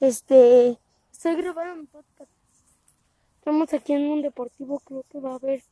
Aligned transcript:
Este, 0.00 0.78
estoy 1.10 1.34
grabando 1.34 1.80
un 1.80 1.86
podcast. 1.88 2.30
Estamos 3.38 3.72
aquí 3.72 3.94
en 3.94 4.06
un 4.06 4.22
deportivo, 4.22 4.78
creo 4.78 5.04
que 5.10 5.18
va 5.18 5.32
a 5.32 5.34
haber 5.34 5.64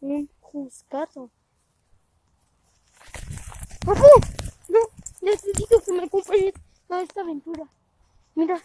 un 0.00 0.30
juzgado. 0.40 1.28
¡Ojo! 3.84 4.06
No, 4.68 4.78
necesito 5.22 5.80
que 5.80 5.92
me 5.92 6.04
acompañes 6.04 6.54
a 6.88 7.00
esta 7.00 7.22
aventura. 7.22 7.64
Mira, 8.36 8.62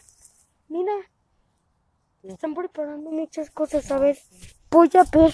mira. 0.67 0.93
Están 2.21 2.53
preparando 2.53 3.09
muchas 3.09 3.49
cosas. 3.49 3.89
A 3.89 3.97
ver, 3.97 4.19
voy 4.69 4.91
a 4.93 5.03
ver. 5.11 5.33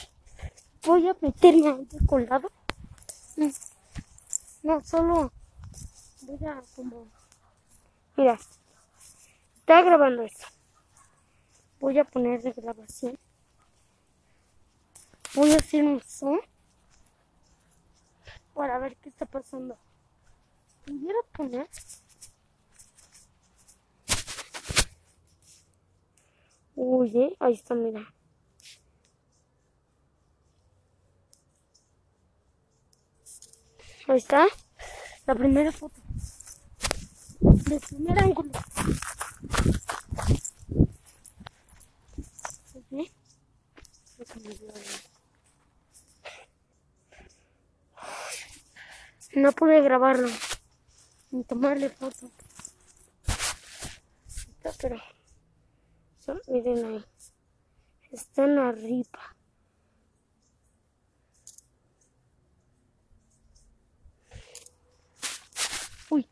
Voy 0.85 1.09
a 1.09 1.17
meterme 1.19 1.67
a 1.67 1.81
este 1.81 2.05
colado. 2.05 2.49
No, 4.63 4.81
solo 4.85 5.33
voy 6.21 6.47
a 6.47 6.61
como. 6.77 7.07
Mira, 8.15 8.39
está 9.65 9.81
grabando 9.81 10.21
esto. 10.21 10.45
Voy 11.79 11.97
a 11.97 12.03
poner 12.03 12.39
de 12.43 12.51
grabación. 12.51 13.17
Voy 15.33 15.53
a 15.53 15.55
hacer 15.55 15.83
un 15.83 15.99
zoom 16.01 16.39
para 18.53 18.77
ver 18.77 18.95
qué 18.97 19.09
está 19.09 19.25
pasando. 19.25 19.75
¿Pudiera 20.85 21.17
poner? 21.31 21.67
Uy, 26.75 27.17
eh, 27.17 27.35
ahí 27.39 27.53
está, 27.55 27.73
mira. 27.73 28.13
Ahí 34.07 34.17
está. 34.17 34.45
La 35.25 35.33
primera 35.33 35.71
foto. 35.71 35.99
De 37.39 37.79
primer 37.79 38.19
ángulo. 38.19 38.51
No 49.35 49.51
pude 49.51 49.81
grabarlo. 49.81 50.29
Ni 51.31 51.43
tomarle 51.43 51.89
foto. 51.89 52.31
Está, 54.27 54.71
pero... 54.81 54.97
miren 56.47 56.85
ahí. 56.85 57.05
Están 58.11 58.57
arriba. 58.57 59.35
Uy. 66.09 66.25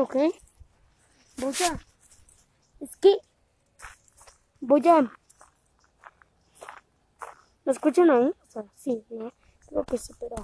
Ok. 0.00 0.16
Voy 1.36 1.54
a... 1.68 1.86
Es 2.80 2.96
que... 2.96 3.18
Voy 4.60 4.88
a... 4.88 5.12
¿Lo 7.64 7.72
escuchan 7.72 8.08
ahí? 8.08 8.32
Sí, 8.76 9.04
¿no? 9.10 9.30
Creo 9.68 9.84
que 9.84 9.98
sí, 9.98 10.14
pero... 10.18 10.36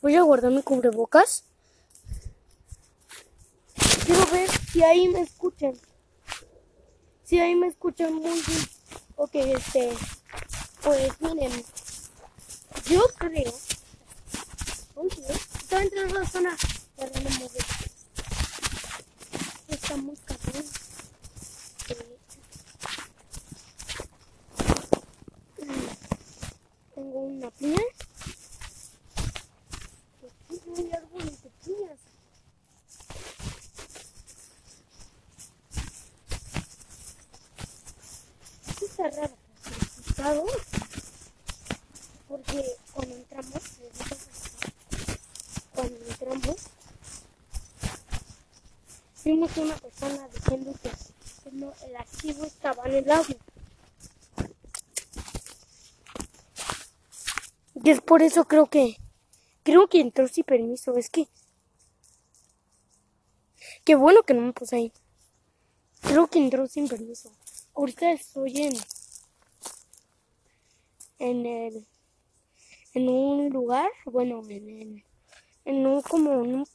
Voy 0.00 0.16
a 0.16 0.22
guardar 0.22 0.50
mi 0.50 0.64
cubrebocas. 0.64 1.44
Quiero 4.04 4.26
ver 4.32 4.50
si 4.50 4.82
ahí 4.82 5.06
me 5.06 5.20
escuchan. 5.20 5.78
Si 7.22 7.38
ahí 7.38 7.54
me 7.54 7.68
escuchan 7.68 8.14
muy 8.14 8.42
bien. 8.42 8.68
Ok, 9.14 9.34
este... 9.36 9.96
Pues 10.82 11.20
miren. 11.20 11.64
Yo 12.86 13.04
creo... 13.16 13.52
Oye, 14.96 15.24
está 15.30 15.80
entrando 15.80 16.18
a 16.18 16.22
la 16.22 16.28
zona. 16.28 16.56
No 16.98 17.48
Estamos 19.92 20.18
cayendo. 20.24 20.70
Tengo 26.94 27.18
una 27.18 27.50
no 30.66 30.76
hay 30.78 30.92
árboles 30.92 31.42
de 31.42 31.50
piñas. 31.62 31.98
Esto 38.68 38.86
está 38.86 39.10
raro. 39.10 39.36
asustado, 39.66 40.46
Porque 42.28 42.76
cuando 42.94 43.14
entramos, 43.14 43.62
cuando 45.74 45.96
entramos, 46.06 46.56
vimos 49.24 49.56
una 49.56 49.76
persona 49.76 50.28
diciendo 50.34 50.72
que 50.82 50.90
no, 51.52 51.72
el 51.86 51.96
archivo 51.96 52.44
estaba 52.44 52.81
en 52.81 52.81
el 52.92 53.10
agua. 53.10 53.36
Y 57.74 57.90
es 57.90 58.00
por 58.00 58.22
eso 58.22 58.44
creo 58.44 58.66
que 58.66 58.96
creo 59.62 59.88
que 59.88 60.00
entró 60.00 60.28
sin 60.28 60.44
permiso. 60.44 60.96
Es 60.96 61.10
que 61.10 61.28
qué 63.84 63.94
bueno 63.94 64.22
que 64.22 64.34
no 64.34 64.42
me 64.42 64.52
puse 64.52 64.76
ahí. 64.76 64.92
Creo 66.02 66.26
que 66.28 66.38
entró 66.38 66.66
sin 66.66 66.88
permiso. 66.88 67.32
Ahorita 67.74 68.12
estoy 68.12 68.62
en 68.62 68.74
en 71.18 71.46
el 71.46 71.86
en 72.94 73.08
un 73.08 73.48
lugar, 73.48 73.90
bueno, 74.04 74.42
en 74.48 74.68
el, 74.68 75.04
en 75.64 75.86
un 75.86 76.02
como 76.02 76.66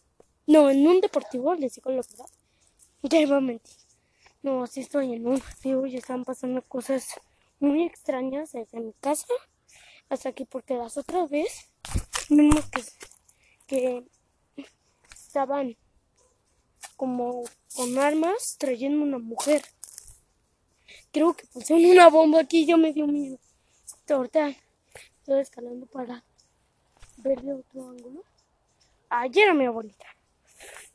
no, 0.47 0.69
en 0.69 0.87
un 0.87 1.01
deportivo, 1.01 1.53
les 1.55 1.75
digo 1.75 1.91
la 1.91 2.01
verdad. 2.01 2.25
Ya 3.03 3.19
iba 3.19 3.37
a 3.37 3.41
mentir. 3.41 3.86
No, 4.43 4.67
sí 4.67 4.81
estoy 4.81 5.13
en 5.13 5.27
un 5.27 5.35
deportivo 5.35 5.85
y 5.87 5.97
están 5.97 6.23
pasando 6.23 6.61
cosas 6.61 7.19
muy 7.59 7.83
extrañas 7.83 8.51
desde 8.51 8.79
mi 8.79 8.93
casa 8.93 9.33
hasta 10.09 10.29
aquí 10.29 10.45
porque 10.45 10.75
las 10.75 10.97
otras 10.97 11.29
veces 11.29 11.69
vimos 12.29 12.65
que, 12.65 12.83
que 13.65 14.03
estaban 15.11 15.75
como 16.95 17.43
con 17.75 17.97
armas 17.97 18.57
trayendo 18.57 19.03
una 19.03 19.19
mujer. 19.19 19.63
Creo 21.11 21.33
que 21.33 21.45
pusieron 21.47 21.85
una 21.85 22.09
bomba 22.09 22.41
aquí 22.41 22.59
y 22.59 22.65
yo 22.67 22.77
me 22.77 22.93
dio 22.93 23.07
miedo. 23.07 23.39
Ahorita 24.09 24.55
estoy 25.19 25.41
escalando 25.41 25.85
para 25.87 26.23
ver 27.17 27.41
de 27.41 27.53
otro 27.53 27.89
ángulo. 27.89 28.23
Ayer 29.09 29.45
era 29.45 29.53
mi 29.53 29.65
abuelita. 29.65 30.05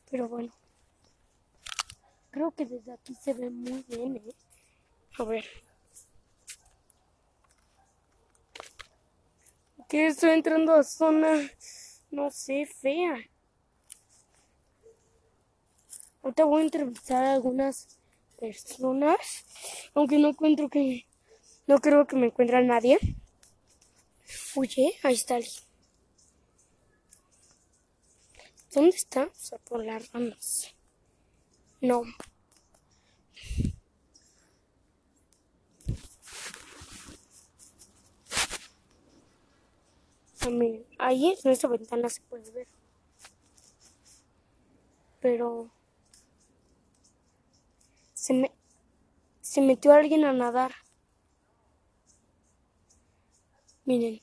Pero 0.09 0.27
bueno. 0.27 0.51
Creo 2.33 2.49
que 2.49 2.65
desde 2.65 2.91
aquí 2.91 3.13
se 3.13 3.31
ve 3.35 3.51
muy 3.51 3.85
bien, 3.87 4.15
¿eh? 4.15 4.33
A 5.19 5.23
ver. 5.23 5.45
Que 9.87 10.07
estoy 10.07 10.31
entrando 10.31 10.73
a 10.73 10.81
zona, 10.81 11.47
no 12.09 12.31
sé, 12.31 12.65
fea. 12.65 13.17
Ahorita 16.23 16.45
voy 16.45 16.61
a 16.61 16.63
entrevistar 16.63 17.23
a 17.23 17.33
algunas 17.33 17.99
personas, 18.39 19.45
aunque 19.93 20.17
no 20.17 20.29
encuentro 20.29 20.69
que, 20.69 21.05
no 21.67 21.77
creo 21.77 22.07
que 22.07 22.15
me 22.15 22.25
encuentre 22.25 22.57
a 22.57 22.61
nadie. 22.61 22.97
Oye, 24.55 24.95
ahí 25.03 25.13
está 25.13 25.35
alguien. 25.35 25.53
¿Dónde 28.73 28.95
está? 28.95 29.25
O 29.25 29.35
sea, 29.35 29.59
por 29.59 29.85
las 29.85 30.11
ramas. 30.11 30.72
No. 31.83 32.03
Ah, 40.39 40.49
miren, 40.49 40.85
ahí 40.97 41.35
en 41.43 41.51
esta 41.51 41.67
ventana 41.67 42.07
se 42.07 42.21
puede 42.21 42.49
ver. 42.51 42.67
Pero 45.19 45.71
se 48.13 48.33
me 48.33 48.51
se 49.41 49.59
metió 49.61 49.91
alguien 49.93 50.23
a 50.23 50.31
nadar. 50.31 50.71
Miren. 53.85 54.21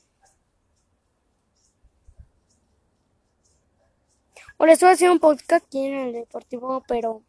Ahora 4.58 4.72
estoy 4.72 4.90
haciendo 4.90 5.12
un 5.14 5.20
podcast 5.20 5.52
aquí 5.64 5.86
en 5.86 5.94
el 5.94 6.12
deportivo, 6.14 6.82
pero 6.88 7.22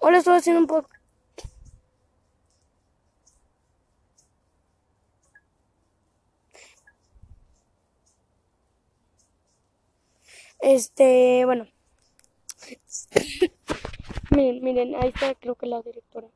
Ahora 0.00 0.18
estoy 0.18 0.36
haciendo 0.38 0.60
un 0.60 0.66
podcast. 0.66 0.98
Este, 10.60 11.44
bueno. 11.44 11.66
miren, 14.30 14.62
miren, 14.62 14.94
ahí 14.96 15.08
está 15.14 15.34
creo 15.34 15.54
que 15.54 15.66
la 15.66 15.82
directora. 15.82 16.28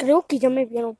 Creo 0.00 0.26
que 0.26 0.38
ya 0.38 0.48
me 0.48 0.64
vieron. 0.64 0.96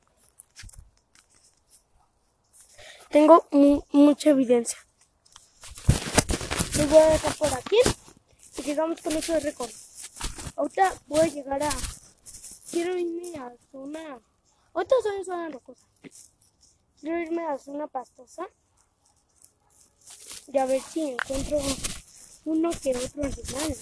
Tengo 3.09 3.47
mucha 3.91 4.29
evidencia. 4.29 4.77
Les 6.77 6.87
voy 6.87 6.99
a 6.99 7.09
dejar 7.09 7.35
por 7.35 7.51
aquí 7.51 7.77
y 8.57 8.61
llegamos 8.61 9.01
con 9.01 9.13
eso 9.13 9.33
de 9.33 9.39
récord. 9.39 9.71
Ahorita 10.55 10.93
voy 11.07 11.19
a 11.21 11.25
llegar 11.25 11.63
a... 11.63 11.71
Quiero 12.69 12.95
irme 12.95 13.35
a 13.39 13.51
zona... 13.71 14.19
Ahorita 14.71 14.95
soy 15.01 15.17
en 15.17 15.25
zona 15.25 15.49
rocosa. 15.49 15.87
Quiero 16.99 17.17
irme 17.17 17.43
a 17.47 17.57
zona 17.57 17.87
pastosa 17.87 18.47
y 20.45 20.59
a 20.59 20.65
ver 20.67 20.79
si 20.79 21.09
encuentro 21.09 21.59
uno 22.45 22.69
que 22.69 22.95
otro 22.95 23.23
animal. 23.23 23.77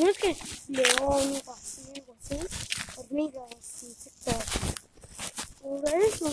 No 0.00 0.08
es 0.08 0.16
que 0.16 0.36
león 0.68 1.42
o 1.44 1.52
así, 1.52 2.02
así 2.18 2.85
hormigas, 3.10 3.82
insectos. 3.82 4.34
Por 5.62 5.94
eso. 5.94 6.32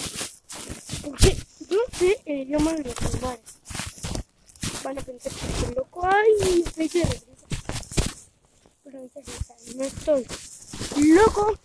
Porque 1.03 1.37
yo 1.69 1.77
sé 1.97 2.21
el 2.25 2.39
idioma 2.41 2.73
de 2.73 2.83
los 2.83 3.01
animales. 3.01 3.41
Van 4.83 4.97
a 4.97 5.01
pensar 5.01 5.31
que 5.33 5.45
estoy 5.45 5.75
loco. 5.75 6.05
Ay, 6.05 6.63
estoy 6.65 6.87
de 6.87 7.03
regreso. 7.03 7.25
Pero 8.83 9.09
no 9.75 9.83
estoy 9.83 10.27
loco. 10.97 11.59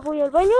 Voy 0.00 0.20
al 0.20 0.30
baño. 0.30 0.54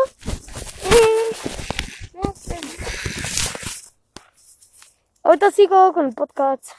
Ahorita 5.23 5.51
sigo 5.51 5.93
con 5.93 6.07
el 6.07 6.15
podcast. 6.15 6.73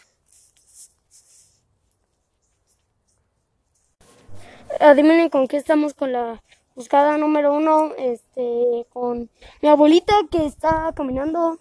Adivinen 4.80 5.30
con 5.30 5.48
qué 5.48 5.58
estamos 5.58 5.94
con 5.94 6.12
la 6.12 6.44
buscada 6.76 7.18
número 7.18 7.54
uno. 7.54 7.94
Este, 7.98 8.86
con 8.92 9.30
mi 9.62 9.70
abuelita 9.70 10.14
que 10.30 10.46
está 10.46 10.94
caminando 10.96 11.60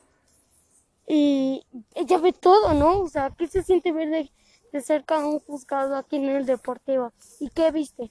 y 1.09 1.65
ella 1.95 2.19
ve 2.19 2.33
todo, 2.33 2.75
¿no? 2.75 3.01
O 3.01 3.09
sea, 3.09 3.31
¿qué 3.37 3.47
se 3.47 3.63
siente 3.63 3.93
ver 3.93 4.11
de, 4.11 4.81
cerca 4.81 5.19
un 5.19 5.41
juzgado 5.41 5.97
aquí 5.97 6.17
en 6.17 6.29
el 6.29 6.47
deportivo? 6.47 7.13
¿Y 7.41 7.49
qué 7.51 7.71
viste? 7.71 8.11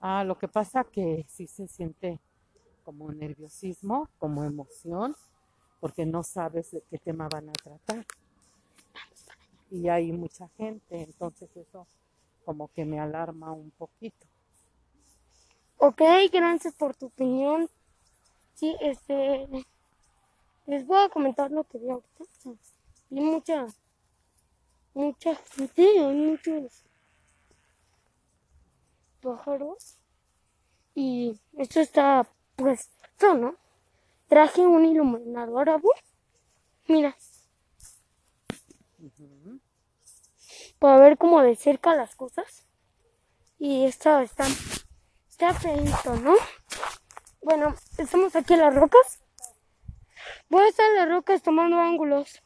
Ah, 0.00 0.24
lo 0.24 0.38
que 0.38 0.48
pasa 0.48 0.84
que 0.84 1.26
sí 1.28 1.46
se 1.46 1.68
siente 1.68 2.18
como 2.84 3.12
nerviosismo, 3.12 4.08
como 4.18 4.44
emoción, 4.44 5.14
porque 5.78 6.06
no 6.06 6.22
sabes 6.22 6.70
de 6.70 6.82
qué 6.90 6.98
tema 6.98 7.28
van 7.28 7.50
a 7.50 7.52
tratar. 7.52 8.06
Y 9.70 9.88
hay 9.88 10.10
mucha 10.10 10.48
gente, 10.56 11.02
entonces 11.02 11.54
eso 11.54 11.86
como 12.44 12.68
que 12.72 12.84
me 12.84 12.98
alarma 12.98 13.52
un 13.52 13.70
poquito. 13.72 14.26
Ok, 15.76 16.02
gracias 16.32 16.74
por 16.74 16.96
tu 16.96 17.06
opinión. 17.06 17.68
Sí, 18.54 18.74
este, 18.80 19.46
les 20.66 20.86
voy 20.86 20.98
a 21.04 21.08
comentar 21.10 21.50
lo 21.50 21.64
que 21.64 21.78
vi 21.78 21.90
ahorita. 21.90 22.24
Vi 23.10 23.20
mucha, 23.20 23.66
mucha 24.94 25.34
gente, 25.34 25.82
hay 25.82 26.14
muchos 26.14 26.84
pájaros. 29.20 29.96
Y 30.94 31.38
esto 31.56 31.80
está, 31.80 32.26
pues, 32.56 32.90
yo, 33.18 33.34
¿no? 33.34 33.56
Traje 34.28 34.66
un 34.66 34.84
iluminador 34.84 35.70
a 35.70 35.80
Mira. 36.86 37.16
Para 40.78 40.98
ver 40.98 41.18
como 41.18 41.42
de 41.42 41.56
cerca 41.56 41.94
las 41.94 42.16
cosas. 42.16 42.66
Y 43.58 43.84
esto 43.84 44.20
está, 44.20 44.46
está 45.28 45.52
feito, 45.54 46.16
¿no? 46.16 46.34
Bueno, 47.42 47.74
estamos 47.98 48.34
aquí 48.36 48.54
en 48.54 48.60
las 48.60 48.74
rocas. 48.74 49.20
Voy 50.48 50.62
a 50.62 50.68
estar 50.68 50.88
en 50.90 50.96
las 50.96 51.08
rocas 51.08 51.42
tomando 51.42 51.78
ángulos. 51.78 52.42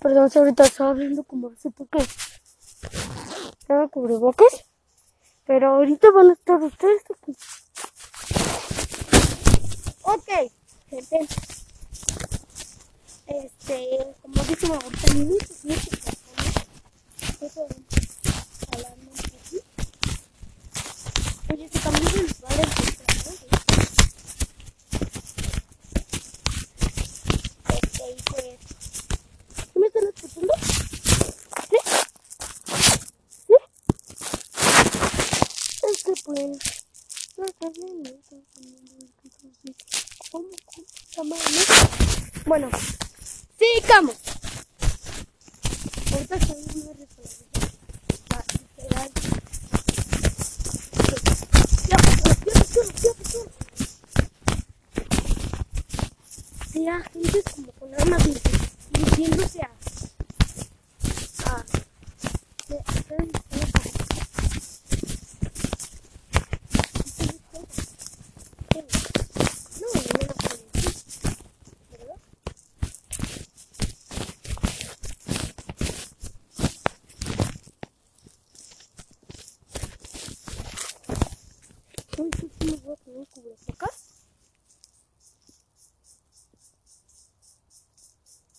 Perdón 0.00 0.28
si 0.30 0.38
ahorita 0.38 0.64
estaba 0.64 0.90
hablando 0.90 1.24
como 1.24 1.48
así 1.48 1.70
porque 1.70 2.04
tengo 3.74 3.88
cubrebocas. 3.90 4.64
Pero 5.46 5.74
ahorita 5.74 6.10
van 6.10 6.30
a 6.30 6.32
estar 6.32 6.62
ustedes 6.62 7.02
aquí. 7.10 7.36
Ok, 10.02 10.28
gente. 10.88 11.18
Este, 13.26 14.14
como 14.22 14.42
gustan 14.78 15.22
y 15.22 15.24
pues. 15.24 15.64
¿Qué 29.72 29.80
me 29.80 29.86
están 29.86 30.04
escuchando? 30.14 30.83
Bueno. 42.46 42.68
Sigamos 43.58 44.16
ahorita 46.14 46.38
como 57.54 57.72
con 57.72 57.94
armas 57.94 58.22
dirigiéndose 58.92 59.60
a, 59.62 59.70
a, 61.46 61.56
a 61.56 61.64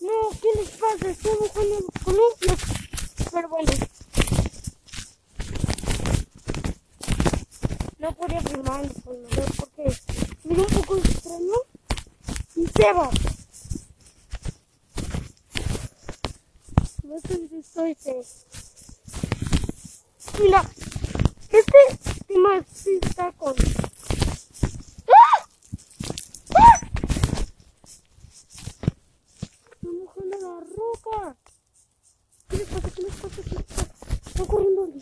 No, 0.05 0.29
¿qué 0.39 0.49
les 0.55 0.69
pasa? 0.69 1.09
Estamos 1.09 1.49
con 1.49 1.63
el 1.63 1.85
columpio. 2.03 2.55
Pero 3.31 3.49
bueno. 3.49 3.71
No 7.97 8.11
podía 8.13 8.41
filmar 8.41 8.85
el 8.85 9.01
columpios 9.01 9.49
porque 9.57 9.97
mira 10.43 10.61
un 10.61 10.67
poco 10.67 10.97
extraño 10.97 11.55
y 12.55 12.67
se 12.67 12.93
va. 12.93 13.09
No 17.03 17.19
sé 17.21 17.47
si 17.49 17.57
estoy 17.57 17.91
este. 17.91 18.21
Mira, 20.39 20.69
este 21.49 22.23
tema 22.27 22.63
sí 22.71 22.99
está 23.01 23.31
con 23.31 23.55
roca. 30.75 31.35
¿Qué 32.49 32.57
les 32.57 32.67
pasa? 32.67 32.89
¿Qué 32.91 33.01
les 33.01 33.13
pasa? 33.13 33.41
¿Qué 33.43 33.55
les 33.55 33.63
pasa? 33.63 33.87
Está 34.27 34.45
corriendo. 34.45 34.93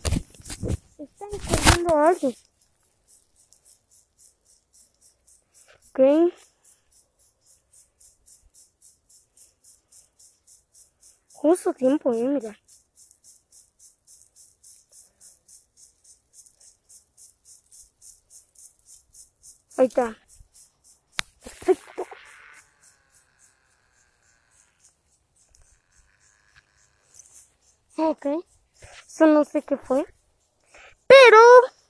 entrando 0.98 1.96
a 1.96 2.10
alguien. 2.10 2.36
Justo 11.34 11.74
tiempo, 11.74 12.14
eh, 12.14 12.24
mira. 12.24 12.58
Ahí 19.78 19.88
está. 19.88 20.18
Ok. 27.98 28.26
No 29.20 29.44
sé 29.46 29.62
qué 29.64 29.78
fue. 29.78 30.06
Pero. 31.08 31.83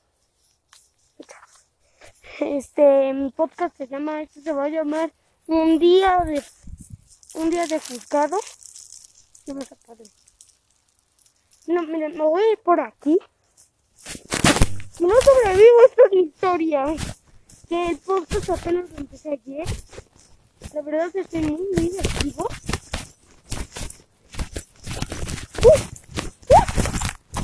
Este, 2.46 3.32
podcast 3.38 3.78
se 3.78 3.88
llama, 3.88 4.22
este 4.22 4.42
se 4.42 4.52
va 4.52 4.66
a 4.66 4.70
llamar 4.70 5.14
Un 5.48 5.80
día 5.80 6.20
de, 6.26 6.44
un 7.36 7.50
día 7.50 7.66
de 7.68 7.80
juzgado. 7.80 8.38
No 9.48 9.54
me 9.54 9.66
padre. 9.66 10.04
No, 11.68 11.84
miren, 11.84 12.18
me 12.18 12.24
voy 12.24 12.42
a 12.42 12.52
ir 12.52 12.60
por 12.60 12.82
aquí. 12.82 13.18
No 15.00 15.10
sobrevivo 15.22 15.80
a 15.80 15.86
esta 15.86 16.16
historia, 16.16 16.86
que 17.70 17.88
el 17.88 17.98
podcast 18.00 18.50
apenas 18.50 18.90
lo 18.92 18.98
empecé 18.98 19.30
ayer. 19.32 19.68
La 20.74 20.82
verdad 20.82 21.08
es 21.08 21.14
que 21.14 21.20
estoy 21.22 21.42
muy, 21.44 21.66
muy 21.78 21.98
activo. 21.98 22.50
¡Uh! 25.64 25.78
¡Uh! 26.50 27.44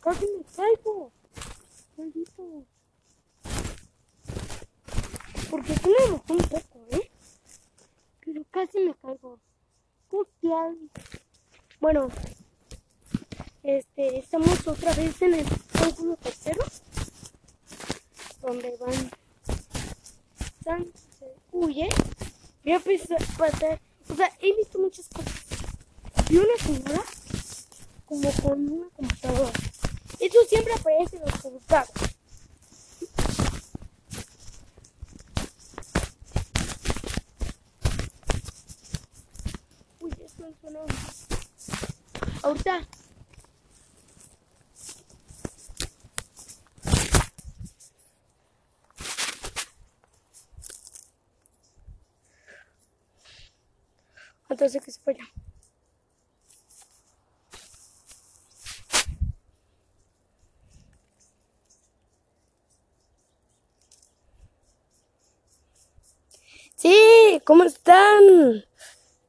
Casi 0.00 0.26
me 0.26 0.44
caigo. 0.56 1.12
Maldito. 1.96 2.75
Porque 5.56 5.74
sí 5.74 5.88
me 5.88 6.12
un 6.12 6.20
poco, 6.20 6.86
¿eh? 6.90 7.10
Pero 8.22 8.44
casi 8.50 8.78
me 8.80 8.94
caigo. 8.94 9.38
Hostia. 10.10 10.74
Bueno, 11.80 12.08
este, 13.62 14.18
estamos 14.18 14.68
otra 14.68 14.92
vez 14.92 15.22
en 15.22 15.32
el 15.32 15.46
ángulo 15.82 16.16
tercero, 16.18 16.62
donde 18.42 18.76
van, 18.78 19.10
están, 20.58 20.84
se 21.18 21.34
huye. 21.52 21.88
Voy 22.62 22.74
a 22.74 22.78
pasar, 22.78 23.80
o 24.10 24.14
sea, 24.14 24.30
he 24.42 24.54
visto 24.56 24.78
muchas 24.78 25.08
cosas. 25.08 25.46
Vi 26.28 26.36
una 26.36 26.56
señora 26.58 27.02
como 28.04 28.30
con 28.42 28.72
una 28.72 28.90
computadora. 28.90 29.52
Eso 30.20 30.38
siempre 30.50 30.74
aparece 30.74 31.16
en 31.16 31.22
los 31.22 31.32
resultados. 31.32 31.90
Uy, 40.00 40.12
suena. 40.66 40.80
Ahorita. 42.42 42.80
Entonces 54.48 54.82
que 54.82 54.90
se 54.90 55.00
vaya. 55.04 55.24
Sí, 66.76 67.40
¿cómo 67.44 67.64
están? 67.64 68.64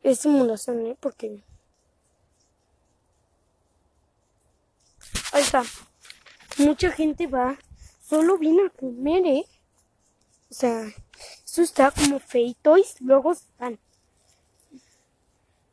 Es 0.08 0.20
simulación, 0.20 0.86
¿eh? 0.86 0.98
Porque... 0.98 1.44
Ahí 5.34 5.42
está. 5.42 5.64
Mucha 6.60 6.92
gente 6.92 7.28
va. 7.28 7.58
Solo 8.08 8.38
viene 8.38 8.68
a 8.68 8.70
comer, 8.70 9.26
¿eh? 9.26 9.46
O 10.50 10.54
sea, 10.54 10.88
eso 11.44 11.62
está 11.62 11.92
como 11.92 12.22
feito 12.22 12.78
y 12.78 12.86
luego 13.02 13.34
están. 13.34 13.78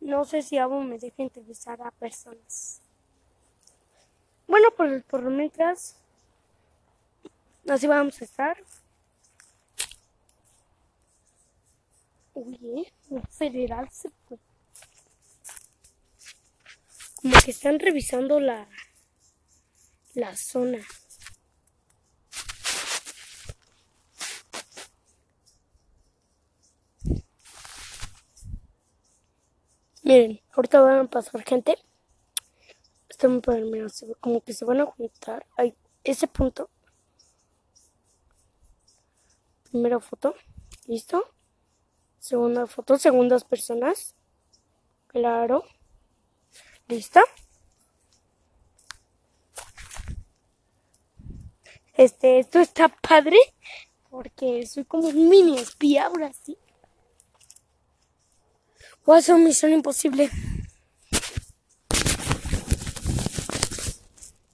No 0.01 0.25
sé 0.25 0.43
si 0.43 0.59
aún 0.59 0.89
me 0.89 0.99
deja 0.99 1.23
entrevistar 1.23 1.81
a 1.83 1.93
personas. 1.93 2.81
Bueno, 4.49 4.69
por, 4.73 5.01
por 5.05 5.23
mientras, 5.31 5.95
así 7.69 7.87
vamos 7.87 8.21
a 8.21 8.25
estar. 8.25 8.57
Uy, 12.35 12.93
un 13.11 13.23
federal 13.23 13.89
se 13.91 14.11
fue. 14.11 14.39
Como 17.15 17.35
que 17.45 17.53
están 17.53 17.79
revisando 17.79 18.41
la, 18.41 18.69
la 20.15 20.37
zona. 20.37 20.85
Miren, 30.03 30.41
ahorita 30.53 30.81
van 30.81 30.99
a 30.99 31.11
pasar 31.11 31.43
gente. 31.45 31.79
Está 33.09 33.29
muy 33.29 33.41
padre, 33.41 33.65
ve 33.65 33.89
como 34.21 34.43
que 34.43 34.53
se 34.53 34.65
van 34.65 34.81
a 34.81 34.87
juntar. 34.87 35.47
Hay 35.57 35.75
ese 36.03 36.27
punto. 36.27 36.69
Primera 39.71 40.01
foto. 40.01 40.35
¿Listo? 40.87 41.34
Segunda 42.25 42.67
foto, 42.67 42.97
segundas 42.97 43.45
personas. 43.45 44.15
Claro. 45.09 45.63
¿Listo? 46.89 47.21
Este, 51.93 52.39
esto 52.39 52.61
está 52.61 52.89
padre 52.89 53.37
porque 54.09 54.67
soy 54.67 54.87
como 54.87 55.09
un 55.09 55.29
mini 55.29 55.59
espía 55.59 56.07
ahora 56.07 56.33
sí. 56.33 56.57
Voy 59.05 59.17
a 59.17 59.19
hacer 59.19 59.37
misión 59.37 59.73
imposible. 59.73 60.31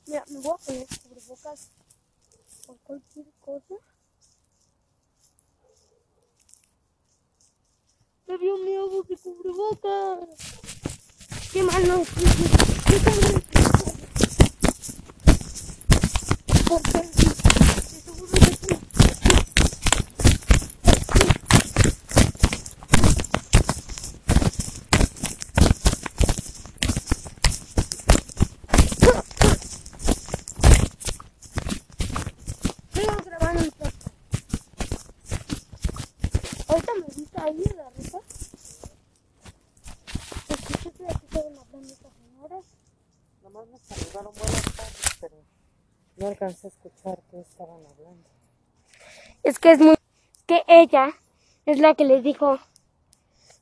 Mira, 0.09 0.25
me 0.29 0.41
voy 0.41 0.55
a 0.55 0.67
poner 0.67 0.87
cubrebocas 1.05 1.71
por 2.67 2.77
cualquier 2.79 3.27
cosa. 3.39 3.77
Me 8.31 8.39
dio 8.39 8.57
miedo 8.59 9.03
de 9.09 9.17
cubrebocas. 9.17 10.29
Qué 11.53 11.65
mal 11.65 11.89
no. 11.89 12.05
Qué 12.87 13.01
mal 13.05 13.43
Porque 16.69 16.91
seguro 17.83 18.27
que 18.31 18.81
Sigo 32.95 33.17
grabando 33.25 33.61
mi 33.63 33.71
podcast. 33.71 34.11
Ahorita 36.69 36.93
me 36.95 37.07
viste 37.17 37.41
ahí 37.41 37.63
en 37.65 37.77
la 37.77 37.91
ruta. 37.91 38.19
Escuché 40.49 40.91
que 40.93 41.05
aquí 41.09 41.27
estaban 41.27 41.59
hablando 41.59 41.93
estas 41.93 42.13
señoras. 42.15 42.65
Nomás 43.43 43.67
me 43.67 43.79
saludaron 43.79 44.33
buenas 44.35 44.63
tardes, 44.77 45.17
pero 45.21 45.37
no 46.17 46.20
alcancé 46.31 46.67
a 46.67 46.71
escuchar 46.71 47.19
estaban 47.33 47.85
hablando. 47.87 48.29
Es 49.43 49.59
que 49.59 49.73
es 49.73 49.79
muy... 49.79 49.97
Que 50.47 50.65
ella 50.67 51.13
es 51.67 51.79
la 51.79 51.95
que 51.95 52.05
le 52.05 52.23
dijo, 52.23 52.59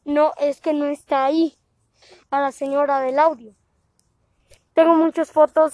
no, 0.04 0.32
es 0.38 0.60
que 0.60 0.72
no 0.72 0.86
está 0.86 1.26
ahí, 1.26 1.58
a 2.30 2.40
la 2.40 2.52
señora 2.52 3.00
del 3.00 3.18
audio. 3.18 3.54
Tengo 4.72 4.94
muchas 4.94 5.30
fotos 5.30 5.72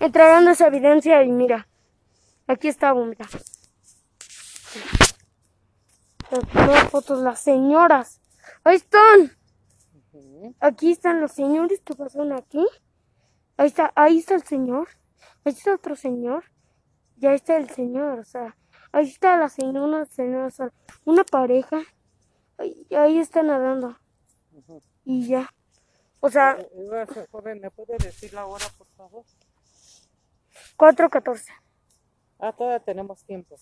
entregando 0.00 0.50
esa 0.50 0.68
evidencia 0.68 1.22
y 1.22 1.30
mira, 1.30 1.68
aquí 2.46 2.68
está, 2.68 2.94
mira. 2.94 3.26
Las 6.54 6.90
fotos, 6.90 7.20
las 7.20 7.40
señoras. 7.40 8.20
Ahí 8.64 8.76
están. 8.76 9.36
Aquí 10.60 10.92
están 10.92 11.20
los 11.20 11.32
señores 11.32 11.80
que 11.80 11.94
pasaron 11.94 12.32
aquí. 12.32 12.64
Ahí 13.56 13.66
está, 13.66 13.92
ahí 13.96 14.18
está 14.18 14.34
el 14.34 14.44
señor. 14.44 14.88
Ahí 15.48 15.54
está 15.54 15.74
otro 15.74 15.96
señor. 15.96 16.44
Y 17.18 17.26
ahí 17.26 17.36
está 17.36 17.56
el 17.56 17.70
señor, 17.70 18.18
o 18.18 18.24
sea, 18.24 18.54
ahí 18.92 19.08
está 19.08 19.38
la 19.38 19.48
señora, 19.48 19.80
una 19.86 20.04
señora, 20.04 20.44
o 20.46 20.50
sea, 20.50 20.70
una 21.06 21.24
pareja. 21.24 21.80
Ahí, 22.58 22.86
ahí 22.94 23.18
está 23.18 23.42
nadando. 23.42 23.98
Y 25.06 25.26
ya. 25.26 25.50
O 26.20 26.28
sea, 26.28 26.58
Eh, 26.60 27.06
ser- 27.14 27.28
Joven, 27.30 27.60
¿me 27.62 27.70
puede 27.70 27.96
decir 27.96 28.34
la 28.34 28.44
hora, 28.44 28.66
por 28.76 28.86
favor? 28.88 29.24
4.14. 30.76 31.50
Ah, 32.38 32.52
todavía 32.52 32.80
tenemos 32.80 33.24
tiempo. 33.24 33.56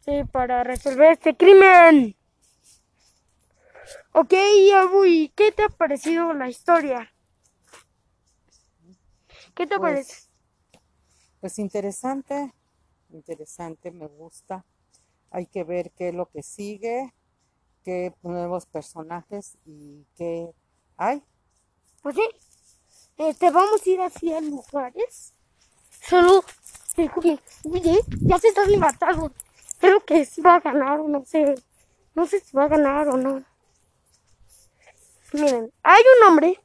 Sí, 0.00 0.24
para 0.32 0.64
resolver 0.64 1.12
este 1.12 1.36
crimen. 1.36 2.16
Ok, 4.12 4.32
Abu, 4.74 5.04
¿y 5.04 5.28
qué 5.36 5.52
te 5.52 5.64
ha 5.64 5.68
parecido 5.68 6.32
la 6.32 6.48
historia? 6.48 7.12
¿Qué 9.54 9.66
te 9.66 9.76
Pues, 9.78 9.80
parece? 10.06 10.25
Pues 11.40 11.58
interesante, 11.58 12.52
interesante, 13.10 13.90
me 13.90 14.06
gusta. 14.06 14.64
Hay 15.30 15.46
que 15.46 15.64
ver 15.64 15.90
qué 15.92 16.08
es 16.08 16.14
lo 16.14 16.26
que 16.26 16.42
sigue, 16.42 17.12
qué 17.84 18.14
nuevos 18.22 18.66
personajes 18.66 19.56
y 19.64 20.04
qué 20.16 20.50
hay. 20.96 21.22
Pues 22.02 22.16
sí, 22.16 22.22
este, 23.18 23.50
vamos 23.50 23.80
a 23.84 23.90
ir 23.90 24.00
así 24.00 24.32
a 24.32 24.40
lugares. 24.40 25.34
Solo, 26.08 26.42
oye, 27.16 27.40
oye, 27.64 28.00
ya 28.20 28.38
se 28.38 28.48
está 28.48 28.62
matando. 28.78 29.32
Creo 29.78 30.04
que 30.04 30.24
sí 30.24 30.40
va 30.40 30.56
a 30.56 30.60
ganar 30.60 31.00
no 31.00 31.24
sé. 31.24 31.54
No 32.14 32.26
sé 32.26 32.40
si 32.40 32.56
va 32.56 32.64
a 32.64 32.68
ganar 32.68 33.08
o 33.08 33.16
no. 33.16 33.44
Miren, 35.32 35.70
hay 35.82 36.02
un 36.16 36.28
hombre. 36.28 36.60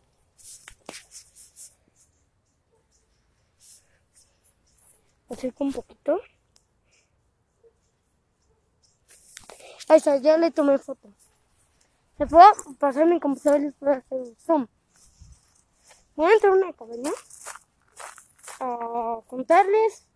Acerco 5.32 5.64
un 5.64 5.72
poquito. 5.72 6.20
Ahí 9.88 9.98
está, 9.98 10.18
ya 10.18 10.38
le 10.38 10.52
tomé 10.52 10.78
foto. 10.78 11.14
Se 12.18 12.26
a 12.42 12.52
pasar 12.78 13.06
mi 13.08 13.20
computadora 13.20 13.64
y 13.64 13.66
les 13.66 13.84
a 13.84 13.92
hacer 13.94 14.20
un 14.20 14.36
zoom. 14.36 14.68
Voy 16.16 16.30
a 16.30 16.34
entrar 16.34 16.52
a 16.52 16.56
una 16.56 16.74
cabaña 16.74 17.12
a 18.60 19.22
contarles 19.26 20.08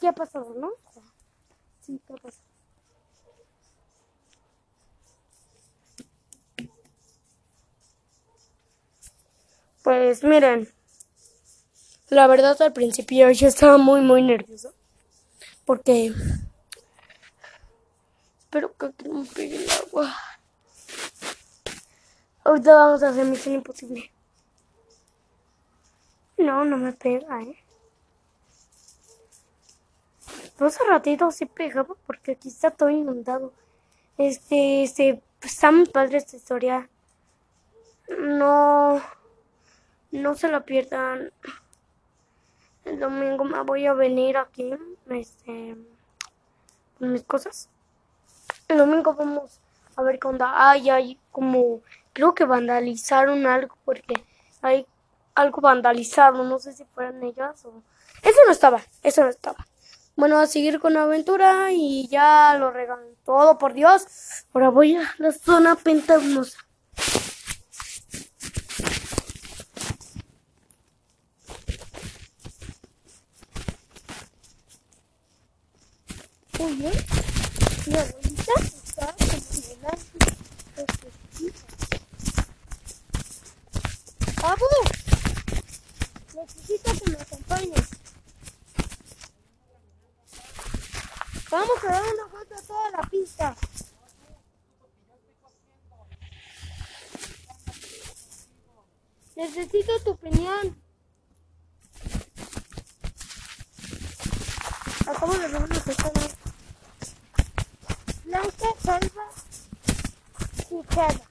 qué 0.00 0.08
ha 0.08 0.12
pasado, 0.12 0.54
¿no? 0.54 0.72
Sí, 1.80 2.00
qué 2.06 2.14
ha 2.14 2.16
pasado. 2.16 2.44
Pues 9.84 10.24
miren, 10.24 10.68
la 12.08 12.26
verdad 12.26 12.60
al 12.62 12.72
principio 12.72 13.30
yo 13.30 13.48
estaba 13.48 13.78
muy, 13.78 14.00
muy 14.00 14.22
nervioso. 14.22 14.72
Porque 15.64 16.12
espero 18.38 18.76
que 18.76 18.86
aquí 18.86 19.08
no 19.08 19.20
me 19.22 19.26
pegue 19.26 19.64
el 19.64 19.70
agua. 19.70 20.14
Ahorita 22.44 22.74
vamos 22.74 23.02
a 23.02 23.08
hacer 23.08 23.24
misión 23.26 23.56
imposible. 23.56 24.12
No, 26.38 26.64
no 26.64 26.76
me 26.76 26.92
pega, 26.92 27.42
¿eh? 27.42 27.56
Hace 30.58 30.84
ratito 30.84 31.30
sí 31.30 31.46
pegaba 31.46 31.94
porque 32.06 32.32
aquí 32.32 32.48
está 32.48 32.70
todo 32.70 32.88
inundado. 32.88 33.52
Este, 34.16 34.84
este, 34.84 35.22
está 35.42 35.70
muy 35.70 35.86
padre 35.86 36.18
esta 36.18 36.36
historia. 36.36 36.88
No, 38.18 39.02
no 40.12 40.34
se 40.34 40.48
la 40.48 40.64
pierdan. 40.64 41.32
El 42.86 43.00
domingo 43.00 43.42
me 43.42 43.60
voy 43.62 43.84
a 43.84 43.94
venir 43.94 44.36
aquí, 44.36 44.72
este, 45.10 45.76
con 46.98 47.12
mis 47.12 47.24
cosas. 47.24 47.68
El 48.68 48.78
domingo 48.78 49.12
vamos 49.12 49.60
a 49.96 50.02
ver 50.02 50.20
qué 50.20 50.28
onda. 50.28 50.52
Ay, 50.54 50.88
hay 50.88 51.18
como, 51.32 51.80
creo 52.12 52.32
que 52.32 52.44
vandalizaron 52.44 53.44
algo 53.44 53.76
porque 53.84 54.14
hay 54.62 54.86
algo 55.34 55.60
vandalizado. 55.60 56.44
No 56.44 56.60
sé 56.60 56.74
si 56.74 56.84
fueran 56.84 57.22
ellas 57.24 57.64
o... 57.64 57.82
Eso 58.22 58.38
no 58.46 58.52
estaba, 58.52 58.80
eso 59.02 59.22
no 59.22 59.30
estaba. 59.30 59.66
Bueno, 60.14 60.38
a 60.38 60.46
seguir 60.46 60.78
con 60.78 60.94
la 60.94 61.02
aventura 61.02 61.72
y 61.72 62.06
ya 62.06 62.56
lo 62.56 62.70
regalan 62.70 63.16
todo, 63.24 63.58
por 63.58 63.74
Dios. 63.74 64.06
Ahora 64.54 64.68
voy 64.68 64.94
a 64.94 65.12
la 65.18 65.32
zona 65.32 65.74
pantanosa. 65.74 66.58
Oye, 76.58 76.90
mi 77.85 77.85
abuelita. 78.00 78.52
¡Abu! 84.42 84.66
Necesito 86.34 86.92
que 86.92 87.10
me 87.10 87.20
acompañes. 87.20 87.88
Vamos 91.50 91.84
a 91.84 91.86
dar 91.86 92.02
una 92.02 92.26
vuelta 92.26 92.58
a 92.58 92.62
toda 92.62 92.90
la 92.90 93.02
pista. 93.02 93.56
Necesito 99.36 100.00
tu 100.00 100.10
opinión. 100.10 100.35
Kevin. 110.96 111.25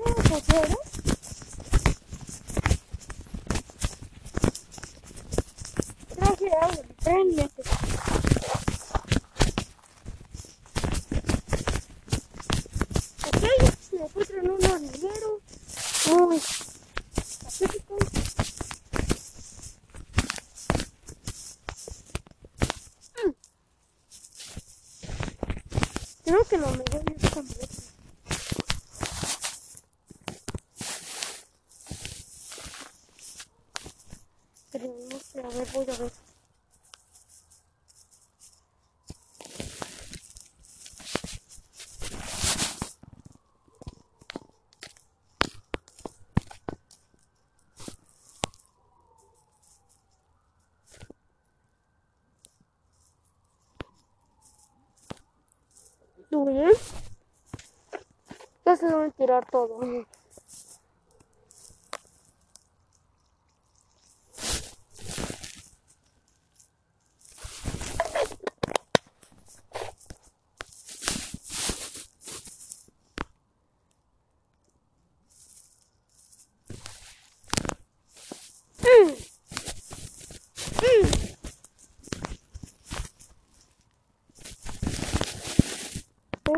Y 0.00 0.12
como 0.12 0.20
es 0.20 0.30
una 0.30 0.36
afuera, 0.38 0.76
traje 6.14 6.50
agua, 6.60 7.49
cortar 59.40 59.50
todo. 59.50 60.06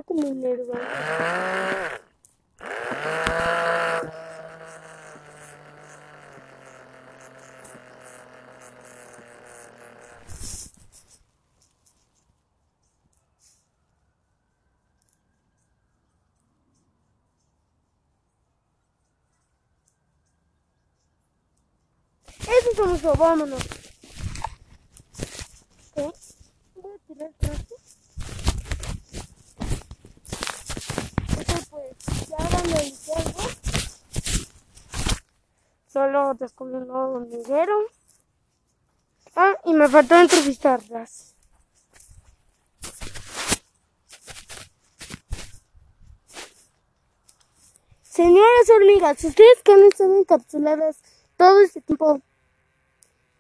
como. 0.05 0.83
Eso 23.03 23.17
vámonos. 23.17 23.61
¿Qué? 25.93 26.13
Voy 26.77 26.93
a 26.95 26.99
tirar 27.05 27.29
el 27.31 27.35
traste. 27.35 27.75
Ok, 31.35 31.51
pues 31.69 32.29
ya 32.29 32.37
van 32.37 32.73
a 32.73 32.79
algo. 33.19 33.41
Solo 35.89 36.35
descubrí 36.35 36.75
un 36.77 36.87
nuevo 36.87 37.15
hormiguero. 37.15 37.77
Ah, 39.35 39.55
y 39.65 39.75
me 39.75 39.89
faltó 39.89 40.15
entrevistarlas. 40.15 41.35
Señoras 48.05 48.71
hormigas, 48.73 49.25
ustedes 49.25 49.61
que 49.65 49.73
han 49.73 49.83
estado 49.83 50.17
encapsuladas 50.21 51.03
todo 51.37 51.63
este 51.63 51.81
tiempo, 51.81 52.23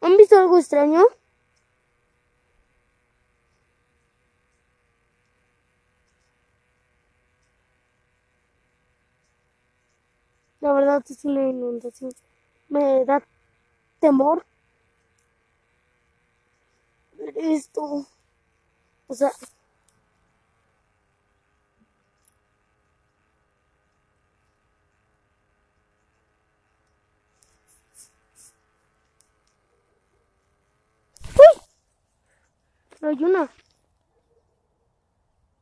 ¿han 0.03 0.17
visto 0.17 0.39
algo 0.39 0.59
extraño? 0.59 1.03
La 10.63 10.73
verdad 10.73 11.03
es 11.09 11.25
una 11.25 11.49
inundación. 11.49 12.13
Me 12.69 13.05
da 13.05 13.23
temor. 14.01 14.47
Esto. 17.35 18.07
O 19.09 19.15
sea. 19.15 19.33
¡Uy! 31.37 31.61
Hay 33.03 33.23
una. 33.23 33.51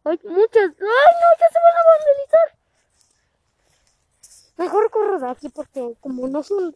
Hay 0.05 0.21
muchas. 0.25 0.71
¡Ay, 0.71 1.13
no! 1.21 1.29
Ya 1.41 1.49
se 1.49 1.59
van 1.59 1.77
a 1.77 1.89
vandalizar. 1.91 2.59
Mejor 4.59 4.91
corro 4.91 5.19
de 5.19 5.31
aquí 5.31 5.49
porque 5.49 5.97
como 6.01 6.29
no 6.29 6.43
son 6.43 6.75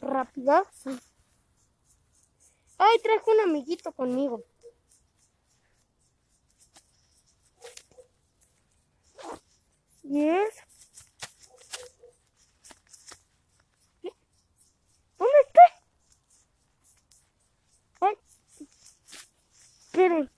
rápidas. 0.00 0.66
Ay, 2.78 2.98
traje 3.02 3.30
un 3.30 3.40
amiguito 3.40 3.92
conmigo. 3.92 4.42
¿Y 10.02 10.28
es? 10.28 10.54
¿Dónde 15.18 15.38
está? 15.46 15.62
Ay. 18.00 18.16
Esperen. 19.96 20.30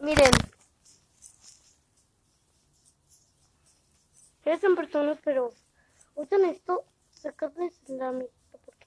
Miren. 0.00 0.32
Ustedes 4.38 4.60
son 4.60 4.74
personas, 4.74 5.18
pero 5.22 5.52
ahorita 6.16 6.38
necesito 6.38 6.84
sacarles 7.12 7.74
la 7.86 8.08
amiguita 8.08 8.58
porque 8.64 8.86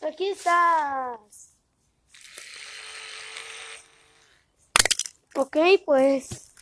Aquí 0.00 0.28
estás. 0.28 1.35
Ok, 5.38 5.58
pues 5.84 6.54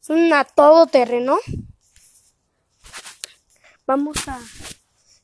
es 0.00 0.10
una 0.10 0.44
todoterreno. 0.44 1.38
Vamos 3.86 4.16
a 4.26 4.40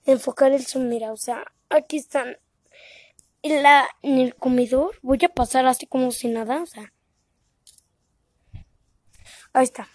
enfocar 0.05 0.53
el 0.53 0.65
zoom, 0.65 0.89
mira, 0.89 1.13
o 1.13 1.17
sea, 1.17 1.53
aquí 1.69 1.97
están 1.97 2.39
en, 3.43 3.63
la, 3.65 3.89
en 4.03 4.19
el 4.19 4.37
comedor. 4.37 5.01
Voy 5.03 5.19
a 5.25 5.29
pasar 5.29 5.67
así 5.67 5.89
como 5.89 6.13
si 6.13 6.29
nada, 6.29 6.63
o 6.63 6.67
sea. 6.67 6.93
Ahí 9.53 9.65
está. 9.65 9.89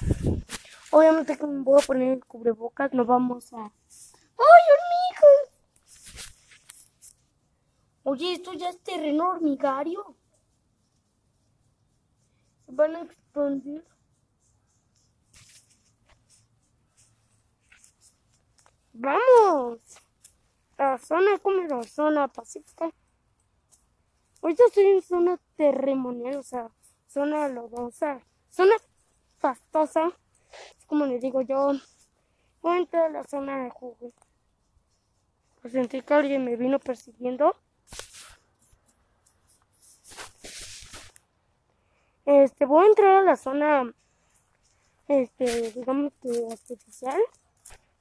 Obviamente 0.92 1.38
que 1.38 1.48
me 1.48 1.64
voy 1.64 1.82
a 1.82 1.86
poner 1.86 2.12
el 2.12 2.26
cubrebocas, 2.26 2.94
no 2.94 3.06
vamos 3.06 3.54
a... 3.54 3.58
¡Ay, 3.58 4.64
hormigas! 4.74 5.54
Oye, 8.04 8.34
esto 8.34 8.52
ya 8.52 8.68
es 8.68 8.84
terreno 8.84 9.30
hormigario. 9.30 10.18
Van 12.76 12.96
a 12.96 13.02
expandir. 13.02 13.86
Vamos. 18.94 19.80
La 20.78 20.98
zona 20.98 21.38
como 21.38 21.62
la 21.68 21.84
zona 21.84 22.28
pacífica. 22.28 22.90
Ahorita 24.42 24.64
estoy 24.68 24.86
en 24.86 25.02
zona 25.04 25.40
terremonial, 25.56 26.38
o 26.38 26.44
sea, 26.44 26.70
zona 27.08 27.48
lodosa, 27.48 28.22
zona 28.50 28.76
pastosa. 29.40 30.12
Como 30.88 31.06
les 31.06 31.22
digo 31.22 31.42
yo. 31.42 31.74
Voy 32.62 32.78
a 32.78 32.80
entrar 32.80 33.04
a 33.04 33.10
la 33.10 33.24
zona 33.24 33.64
de 33.64 33.70
jugo. 33.70 34.12
Pues 35.62 35.74
sentí 35.74 36.02
que 36.02 36.14
alguien 36.14 36.44
me 36.44 36.56
vino 36.56 36.80
persiguiendo. 36.80 37.56
Este, 42.26 42.66
voy 42.66 42.86
a 42.86 42.88
entrar 42.88 43.16
a 43.18 43.22
la 43.22 43.36
zona, 43.36 43.94
este, 45.08 45.72
digamos 45.72 46.14
que 46.22 46.48
artificial, 46.50 47.22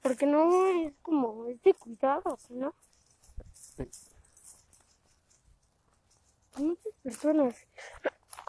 porque 0.01 0.27
no 0.27 0.67
es 0.69 0.93
como, 1.03 1.47
es 1.47 1.61
de 1.63 1.75
cuidado, 1.75 2.39
¿no? 2.51 2.75
Muchas 6.57 6.95
personas. 7.03 7.57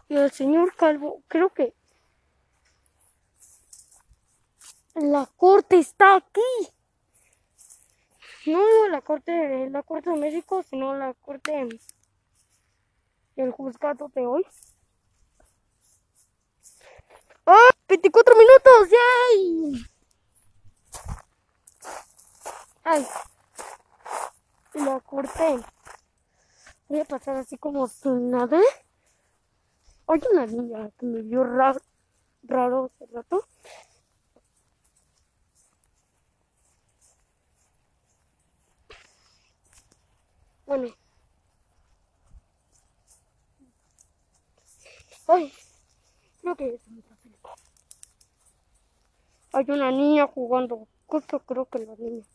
Y 0.09 0.15
el 0.15 0.31
señor 0.31 0.75
Calvo, 0.75 1.23
creo 1.27 1.49
que 1.49 1.73
la 4.95 5.25
corte 5.37 5.79
está 5.79 6.17
aquí. 6.17 6.41
No 8.45 8.89
la 8.89 9.01
corte, 9.01 9.69
la 9.69 9.81
corte 9.83 10.09
de 10.09 10.17
México, 10.17 10.61
sino 10.63 10.95
la 10.95 11.13
corte 11.13 11.67
del 13.35 13.51
juzgado 13.51 14.09
de 14.13 14.25
hoy. 14.25 14.45
¡Oh! 17.45 17.69
24 17.87 18.35
minutos, 18.35 18.89
¡yay! 18.89 19.85
¡Ay! 22.83 23.05
La 24.73 24.99
corté. 25.01 25.59
Voy 26.87 26.99
a 26.99 27.05
pasar 27.05 27.37
así 27.37 27.57
como 27.57 27.87
sin 27.87 28.31
nada. 28.31 28.59
Hay 30.07 30.21
una 30.31 30.45
niña 30.45 30.89
que 30.97 31.05
me 31.05 31.21
vio 31.21 31.43
raro, 31.43 31.79
raro 32.43 32.85
hace 32.85 33.05
rato. 33.13 33.47
Bueno. 40.65 40.95
Ay, 45.27 45.53
creo 46.41 46.55
que 46.55 46.77
se 46.77 46.91
me. 46.91 47.22
Hay 49.53 49.65
una 49.69 49.91
niña 49.91 50.25
jugando. 50.25 50.87
Justo 51.05 51.39
creo 51.45 51.65
que 51.65 51.79
la 51.79 51.95
niña. 51.95 52.25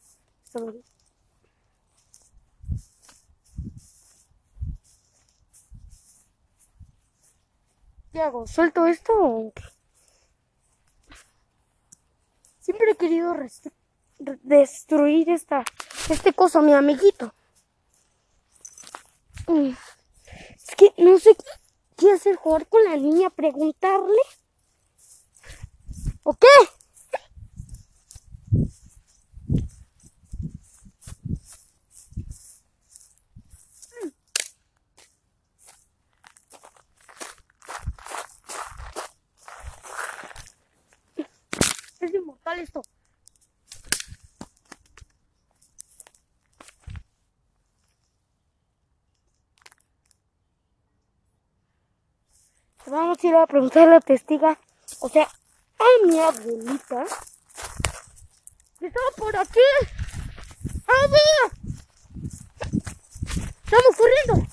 ¿Qué 8.12 8.22
hago? 8.22 8.46
¿Suelto 8.46 8.86
esto? 8.86 9.52
Siempre 12.60 12.92
he 12.92 12.96
querido 12.96 13.34
destruir 14.42 15.30
esta, 15.30 15.64
este 16.10 16.32
coso, 16.32 16.62
mi 16.62 16.72
amiguito. 16.72 17.34
Mm. 19.48 19.70
Es 20.56 20.76
que 20.76 20.94
no 20.98 21.18
sé 21.18 21.36
qué 21.96 22.12
hacer, 22.12 22.36
jugar 22.36 22.68
con 22.68 22.84
la 22.84 22.96
niña, 22.96 23.30
preguntarle. 23.30 24.20
¿O 26.22 26.34
qué? 26.34 26.77
Es 42.48 42.54
inmortal 42.54 42.60
esto. 42.60 42.82
Vamos 52.86 53.18
a 53.22 53.26
ir 53.26 53.34
a 53.34 53.46
preguntar 53.46 53.88
a 53.88 53.92
la 53.92 54.00
testiga, 54.00 54.58
o 55.00 55.08
sea, 55.10 55.24
a 55.24 56.06
mi 56.06 56.18
abuelita. 56.18 57.04
Estaba 58.80 59.10
por 59.16 59.36
aquí. 59.36 59.60
¡Abu! 60.86 61.16
Estamos 63.64 63.96
corriendo. 63.96 64.48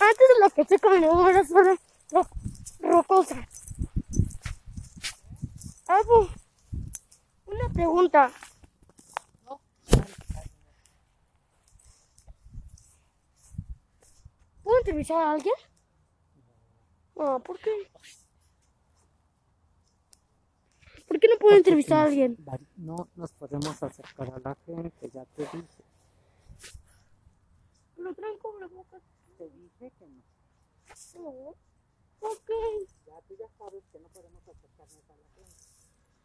Antes 0.00 0.28
de 0.28 0.40
la 0.40 0.50
que 0.50 0.64
se 0.64 0.78
caminaba 0.78 1.30
era 1.30 1.44
solo 1.44 1.78
Abu, 5.86 6.28
una 7.46 7.68
pregunta. 7.72 8.32
No, 9.44 9.60
¿Puedo 14.64 14.78
entrevistar 14.78 15.22
a 15.22 15.32
alguien? 15.32 15.54
Ah, 17.16 17.38
¿por 17.38 17.58
qué? 17.60 17.70
¿Por 21.06 21.20
qué 21.20 21.28
no 21.28 21.38
puedo 21.38 21.56
entrevistar 21.56 21.98
a 21.98 22.02
alguien? 22.04 22.36
No 22.76 23.08
nos 23.14 23.32
podemos 23.32 23.80
acercar 23.80 24.32
a 24.34 24.40
la 24.40 24.56
gente, 24.66 25.10
ya 25.14 25.24
te 25.26 25.42
dije. 25.42 25.84
Lo 27.98 28.12
traen 28.14 28.38
cubrebocas. 28.38 29.02
Te 29.38 29.48
dije 29.48 29.92
que 29.96 30.06
no. 30.06 30.22
No. 31.22 31.71
Ok. 32.22 32.50
Ya 33.06 33.20
tú 33.26 33.36
ya 33.36 33.48
sabes 33.58 33.82
que 33.90 33.98
no 33.98 34.08
podemos 34.08 34.46
acercarnos 34.48 35.10
a 35.10 35.16
la 35.16 35.28
gente. 35.34 35.68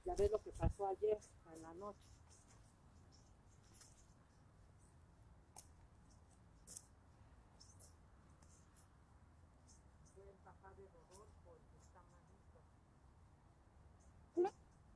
Ya 0.05 0.15
ves 0.15 0.31
lo 0.31 0.41
que 0.41 0.51
pasó 0.51 0.87
ayer 0.87 1.17
en 1.53 1.61
la 1.61 1.73
noche. 1.73 2.17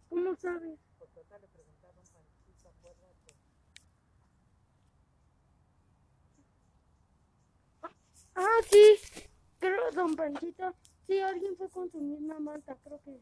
¿Cómo 0.09 0.35
sabes? 0.35 0.77
Porque 0.99 1.19
le 1.19 1.47
preguntaron 1.47 2.03
acuérdate. 2.65 3.35
Ah, 8.35 8.59
sí. 8.69 8.97
Creo, 9.59 9.91
don 9.91 10.15
Panchito. 10.15 10.75
Sí, 11.11 11.19
alguien 11.19 11.57
fue 11.57 11.69
con 11.69 11.91
su 11.91 11.99
misma 11.99 12.39
manta. 12.39 12.73
Creo 12.85 13.01
que. 13.03 13.19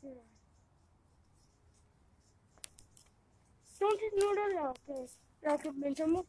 Sí. 0.00 0.14
Entonces 3.80 4.12
no 4.16 4.32
era 4.32 4.48
la 4.48 4.72
que, 4.86 5.06
la 5.42 5.58
que 5.58 5.72
pensamos. 5.72 6.26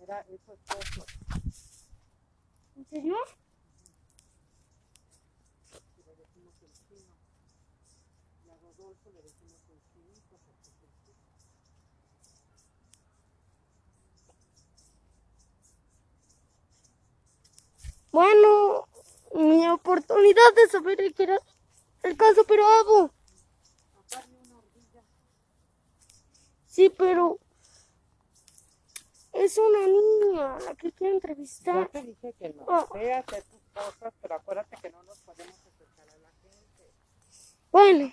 Era 0.00 0.20
eso 0.20 0.54
esposo. 0.54 1.04
¿En 2.74 2.86
serio? 2.88 3.16
Y 5.98 6.02
le 6.04 6.16
decimos 6.16 6.54
el 6.62 6.72
chino. 6.72 7.14
Y 8.46 8.48
a 8.48 8.56
Rodolfo 8.56 9.10
le 9.12 9.20
decimos 9.20 9.60
el 9.68 9.80
chinito 9.92 10.38
porque 10.42 10.70
es 10.70 10.82
el 10.84 10.90
chino. 11.04 11.20
Bueno, 18.10 18.88
mi 19.34 19.66
oportunidad 19.68 20.54
de 20.56 20.68
saber 20.68 21.14
qué 21.14 21.22
era 21.22 21.38
el 22.02 22.16
caso, 22.16 22.44
pero 22.46 22.66
hago. 22.66 23.10
Sí, 26.66 26.88
pero 26.96 27.38
es 29.32 29.58
una 29.58 29.86
niña 29.86 30.58
la 30.60 30.74
que 30.74 30.92
quiero 30.92 31.14
entrevistar. 31.14 31.88
te 31.88 32.02
dije 32.02 32.34
que 32.38 32.48
no. 32.54 32.64
Oh. 32.66 32.88
Ve 32.94 33.12
a 33.12 33.18
hacer 33.18 33.42
tus 33.44 33.60
cosas, 33.74 34.14
pero 34.20 34.34
acuérdate 34.36 34.76
que 34.80 34.90
no 34.90 35.02
nos 35.02 35.20
podemos 35.20 35.54
acercar 35.54 36.08
a 36.08 36.18
la 36.18 36.30
gente. 36.30 36.94
Bueno, 37.70 38.12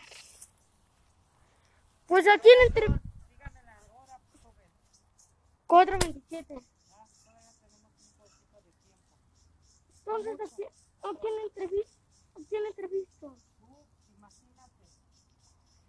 pues 2.06 2.28
aquí 2.28 2.50
en 2.50 2.68
entre 2.68 2.88
Dígame 3.30 3.64
la 3.64 3.82
hora, 3.94 4.20
joven. 4.42 4.68
427. 5.68 6.56
Ah, 6.90 7.08
todavía 7.24 7.52
tenemos 7.62 7.94
un 8.02 8.18
poquito 8.18 8.62
de 8.62 8.72
tiempo. 8.84 9.16
Entonces, 10.00 10.52
aquí, 10.52 10.64
en 11.04 11.36
la 11.36 11.44
entrevista, 11.44 12.02
en 12.36 12.64
la 12.64 12.70
entrevista. 12.70 13.28
Imagínate. 14.16 14.86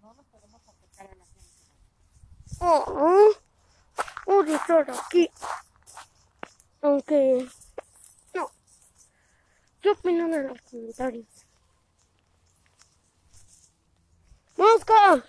No 0.01 0.15
nos 0.15 0.27
podemos 0.27 0.63
acercar 0.69 1.11
a 1.11 1.15
la 1.15 1.27
gente. 1.27 1.41
Oh, 2.61 3.33
oh, 4.27 4.43
de 4.43 4.55
estar 4.55 4.91
aquí. 4.91 5.31
Aunque, 6.83 7.49
no. 8.35 8.51
¿Qué 9.81 9.91
opinan 9.91 10.33
en 10.33 10.49
los 10.49 10.61
comentarios? 10.63 11.47
¡Mosca! 14.57 15.25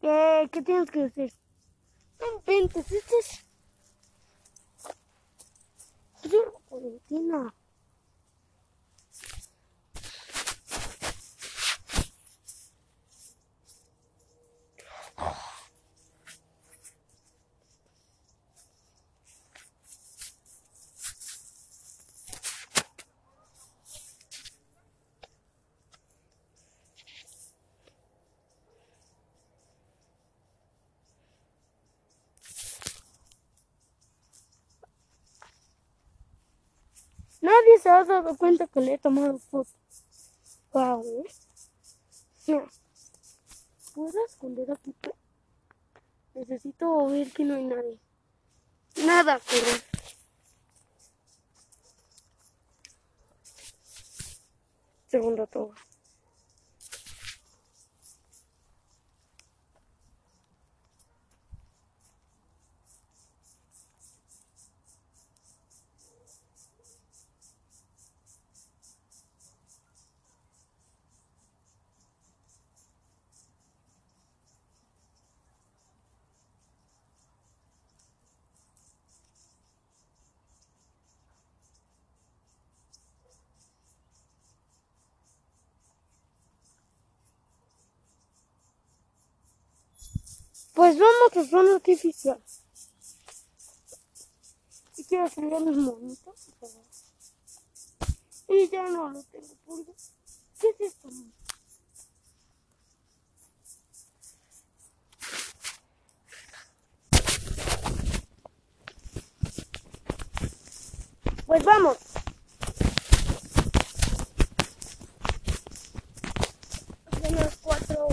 ¿Qué, 0.00 0.48
¿Qué 0.52 0.62
tienes 0.62 0.90
que 0.90 1.00
decir? 1.00 1.32
No 2.20 2.38
inventes, 2.38 2.90
esto 2.90 3.14
es... 3.20 3.51
Es 6.24 6.32
una 6.32 6.52
cuarentena. 6.68 7.54
Nadie 15.18 15.51
se 37.82 37.88
ha 37.88 38.04
dado 38.04 38.36
cuenta 38.36 38.68
que 38.68 38.80
le 38.80 38.94
he 38.94 38.98
tomado 38.98 39.38
fotos. 39.38 39.74
Wow. 40.72 41.24
No. 42.46 42.68
¿Puedo 43.92 44.24
esconder 44.24 44.70
aquí? 44.70 44.94
Necesito 46.34 47.06
ver 47.08 47.30
que 47.32 47.44
no 47.44 47.56
hay 47.56 47.64
nadie. 47.64 47.98
Nada, 49.04 49.40
pero. 49.50 49.66
Segundo 55.08 55.46
todo. 55.48 55.74
Pues 90.74 90.98
vamos 90.98 91.36
a 91.36 91.44
zona 91.50 91.74
artificial. 91.76 92.42
Y 94.96 95.04
quiero 95.04 95.28
subir 95.28 95.60
mis 95.60 95.76
monitos. 95.76 96.48
Y 98.48 98.68
ya 98.68 98.88
no 98.88 99.10
lo 99.10 99.22
tengo. 99.24 99.56
¿Qué 100.60 100.68
es 100.68 100.80
esto? 100.80 101.08
Pues 111.46 111.64
vamos. 111.64 111.98
Menos 117.22 117.56
cuatro. 117.62 118.08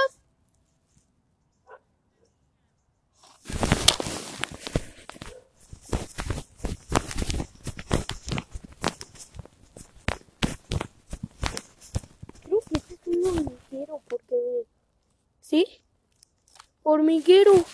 Creo 12.43 12.59
que 12.61 12.77
este 12.77 12.93
es 12.95 13.07
un 13.07 13.25
hormiguero 13.25 14.01
porque... 14.09 14.67
¿Sí? 15.39 15.81
Hormiguero. 17.11 17.65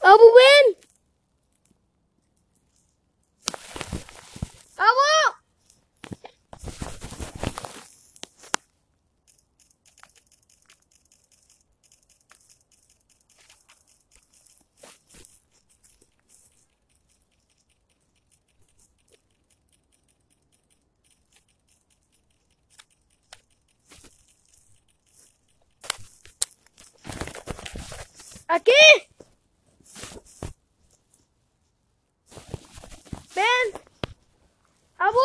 ¡Abu, 0.00 0.24
ven! 0.34 0.78
¡Abu! 4.78 5.08
¡Aquí! 28.50 28.72
¡Ven! 33.34 33.44
¡Abu! 34.96 35.18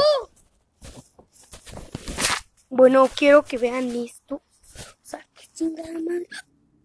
Bueno, 2.76 3.08
quiero 3.16 3.44
que 3.46 3.60
vean 3.60 3.96
esto. 3.96 4.38
O 4.38 5.06
sea, 5.06 5.24
qué 5.36 5.46
chingada 5.54 5.94
madre 6.00 6.28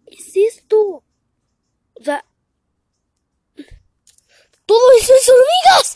es 0.05 0.35
esto. 0.35 0.77
O 0.77 1.03
sea, 1.99 2.23
todo 4.67 4.91
eso 5.01 5.13
es 5.15 5.29
hormigas. 5.29 5.95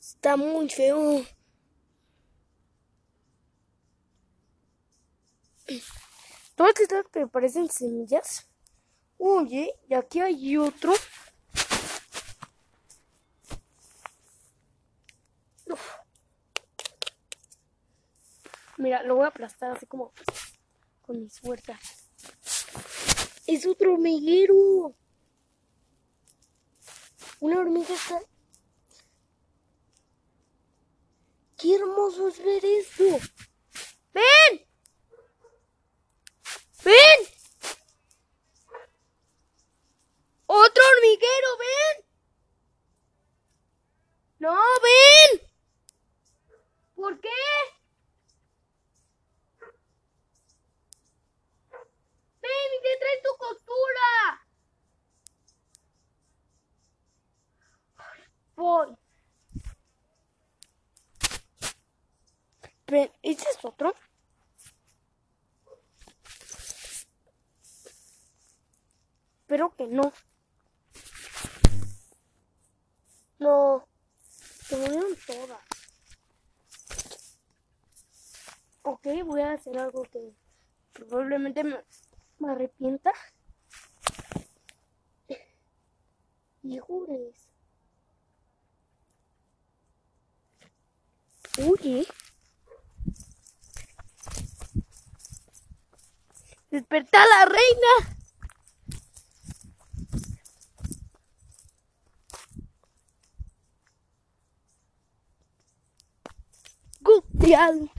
Está 0.00 0.36
muy 0.36 0.68
feo. 0.68 1.24
Todas 6.56 6.80
estas 6.80 7.06
que 7.12 7.26
parecen 7.26 7.68
semillas. 7.70 8.48
Oye, 9.18 9.78
y 9.88 9.94
aquí 9.94 10.20
hay 10.20 10.56
otro. 10.56 10.94
Mira, 18.78 19.02
lo 19.02 19.16
voy 19.16 19.24
a 19.24 19.28
aplastar 19.28 19.76
así 19.76 19.86
como 19.86 20.12
con 21.02 21.22
mis 21.22 21.38
fuerzas. 21.40 21.78
Es 23.46 23.66
otro 23.66 23.92
hormiguero. 23.92 24.94
Una 27.40 27.60
hormiga 27.60 27.94
está 27.94 28.20
Qué 31.58 31.74
hermoso 31.74 32.28
es 32.28 32.42
ver 32.42 32.64
esto. 32.64 33.04
¡Ven! 34.12 34.65
¡Ven! 36.86 37.20
¡Otro 40.46 40.82
hormiguero! 40.92 41.48
¡Ven! 41.58 42.04
¡No, 44.38 44.54
ven! 44.84 45.40
¿Por 46.94 47.20
qué? 47.20 47.28
¡Ven 52.40 52.70
y 52.78 52.82
te 52.82 52.98
traes 53.00 53.22
tu 53.24 53.36
costura! 53.36 54.46
Voy. 58.54 58.96
Ven, 62.86 63.12
¿este 63.22 63.50
es 63.50 63.64
otro? 63.64 63.92
Espero 69.56 69.74
que 69.74 69.86
no. 69.86 70.12
No. 73.38 73.88
Se 74.20 74.76
murieron 74.76 75.16
todas. 75.26 75.60
Ok, 78.82 79.06
voy 79.24 79.40
a 79.40 79.52
hacer 79.54 79.78
algo 79.78 80.02
que 80.02 80.34
probablemente 80.92 81.64
me, 81.64 81.82
me 82.38 82.52
arrepienta. 82.52 83.12
Híjoles. 86.62 87.48
Oye. 91.66 92.06
¡Despertá 96.70 97.24
la 97.24 97.46
reina! 97.46 98.15
Gustial. 107.46 107.90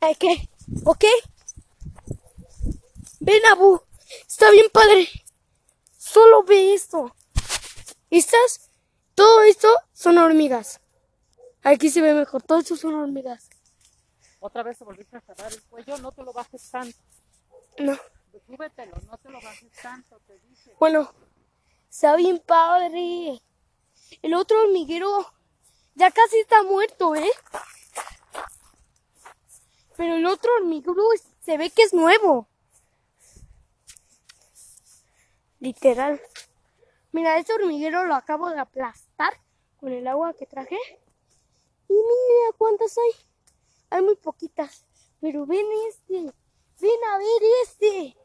¿Ok? 0.00 0.24
¿Ok? 0.84 1.04
Ven, 3.18 3.46
Abu. 3.50 3.80
Está 4.28 4.52
bien 4.52 4.66
padre. 4.72 5.08
Solo 5.98 6.44
ve 6.44 6.74
esto. 6.74 7.12
¿Estas? 8.08 8.70
Todo 9.16 9.42
esto 9.42 9.68
son 9.92 10.18
hormigas. 10.18 10.80
Aquí 11.64 11.90
se 11.90 12.00
ve 12.02 12.14
mejor. 12.14 12.42
Todo 12.44 12.60
esto 12.60 12.76
son 12.76 12.94
hormigas. 12.94 13.48
Otra 14.38 14.62
vez 14.62 14.78
te 14.78 14.84
volviste 14.84 15.16
a 15.16 15.20
cerrar 15.22 15.52
el 15.52 15.60
cuello, 15.64 15.98
no 15.98 16.12
te 16.12 16.22
lo 16.22 16.32
bajes 16.32 16.70
tanto. 16.70 16.96
No. 17.78 17.98
Súbetelo, 18.46 18.96
no 19.10 19.18
te 19.18 19.28
lo 19.30 19.40
bajes 19.40 19.72
tanto, 19.82 20.20
te 20.20 20.38
dije. 20.38 20.72
Bueno, 20.78 21.10
está 21.90 22.14
bien 22.14 22.38
padre. 22.38 23.42
El 24.22 24.34
otro 24.34 24.60
hormiguero 24.60 25.26
ya 25.94 26.10
casi 26.10 26.38
está 26.40 26.62
muerto, 26.62 27.14
¿eh? 27.14 27.30
Pero 29.96 30.16
el 30.16 30.26
otro 30.26 30.50
hormiguero 30.56 31.02
se 31.40 31.56
ve 31.56 31.70
que 31.70 31.82
es 31.82 31.94
nuevo. 31.94 32.48
Literal. 35.60 36.20
Mira, 37.12 37.38
este 37.38 37.54
hormiguero 37.54 38.04
lo 38.04 38.14
acabo 38.14 38.50
de 38.50 38.58
aplastar 38.58 39.32
con 39.78 39.92
el 39.92 40.06
agua 40.06 40.34
que 40.34 40.46
traje. 40.46 40.78
Y 41.88 41.94
mira 41.94 42.52
cuántas 42.58 42.96
hay. 42.98 43.12
Hay 43.90 44.02
muy 44.02 44.16
poquitas. 44.16 44.84
Pero 45.20 45.46
ven 45.46 45.66
este. 45.88 46.32
Ven 46.80 47.04
a 47.10 47.18
ver 47.18 47.42
este. 47.62 48.16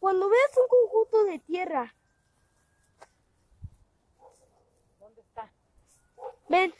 Cuando 0.00 0.28
veas 0.28 0.50
un 0.56 0.68
conjunto 0.68 1.24
de 1.24 1.38
tierra, 1.40 1.94
¿Dónde 5.00 5.20
está? 5.20 5.50
Ven, 6.48 6.74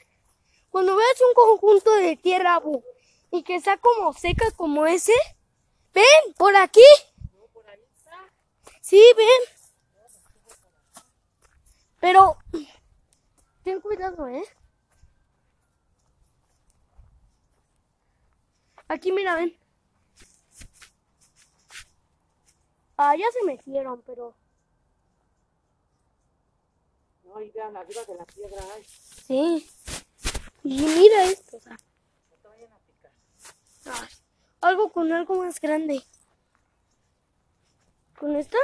cuando 0.69 0.95
veas 0.95 1.21
un 1.27 1.33
conjunto 1.33 1.93
de 1.95 2.15
tierra 2.15 2.59
bu, 2.59 2.83
y 3.31 3.43
que 3.43 3.55
está 3.55 3.77
como 3.77 4.13
seca 4.13 4.51
como 4.51 4.85
ese, 4.85 5.13
ven, 5.93 6.33
por 6.37 6.55
aquí. 6.55 6.81
Sí, 8.81 9.01
ven. 9.17 9.27
Pero 11.99 12.37
ten 13.63 13.81
cuidado, 13.81 14.27
¿eh? 14.27 14.43
Aquí, 18.87 19.11
mira, 19.11 19.35
ven. 19.35 19.57
Ah, 22.97 23.15
ya 23.15 23.25
se 23.31 23.43
metieron, 23.43 24.01
pero... 24.03 24.35
No, 27.35 27.41
y 27.41 27.51
vean, 27.51 27.75
arriba 27.75 28.01
de 28.05 28.15
la 28.15 28.25
piedra 28.25 28.63
hay. 28.73 28.85
Sí. 29.27 29.69
Y 30.63 30.81
mira 30.81 31.25
esto, 31.25 31.57
o 31.57 31.59
sea, 31.59 31.73
No 31.73 32.37
te 32.41 32.47
vayan 32.47 32.71
a 32.71 32.79
picar. 32.79 33.11
ay, 33.87 34.09
algo 34.61 34.89
con 34.89 35.11
algo 35.11 35.35
más 35.43 35.59
grande. 35.59 36.01
¿Con 38.17 38.37
esta? 38.37 38.57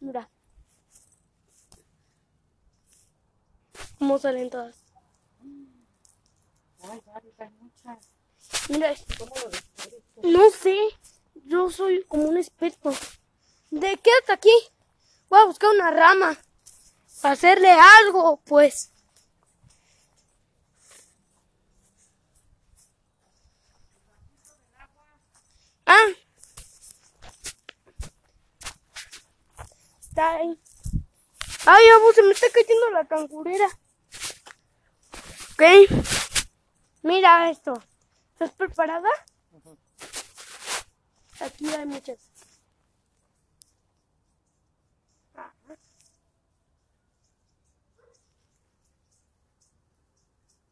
Mira. 0.00 0.30
¿Cómo 3.98 4.18
salen 4.18 4.48
todas? 4.48 4.76
Ay, 6.84 7.02
hay 7.38 7.50
muchas. 7.60 8.08
Mira. 8.70 8.94
¿Cómo 9.18 9.34
lo? 9.36 10.30
No 10.30 10.50
sé. 10.50 10.78
Yo 11.44 11.68
soy 11.68 12.02
como 12.04 12.30
un 12.30 12.38
experto. 12.38 12.94
¿De 13.70 13.98
qué 13.98 14.10
hasta 14.20 14.32
aquí? 14.32 14.54
Voy 15.28 15.40
a 15.40 15.44
buscar 15.44 15.70
una 15.70 15.90
rama. 15.90 16.36
Para 17.22 17.34
hacerle 17.34 17.70
algo, 17.70 18.40
pues. 18.44 18.92
Ah. 25.86 26.06
Está 30.00 30.36
ahí. 30.36 30.58
Ay, 31.66 31.88
abu, 31.88 32.12
se 32.12 32.22
me 32.22 32.32
está 32.32 32.46
cayendo 32.52 32.90
la 32.90 33.04
cangurera. 33.06 33.68
Ok. 35.52 35.62
Mira 37.02 37.50
esto. 37.50 37.82
¿Estás 38.32 38.52
preparada? 38.52 39.08
Aquí 41.40 41.68
hay 41.68 41.86
muchas. 41.86 42.18
Ajá. 45.34 45.76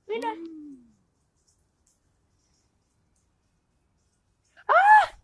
Mira. 0.07 0.35
¡Ah! 4.69 5.19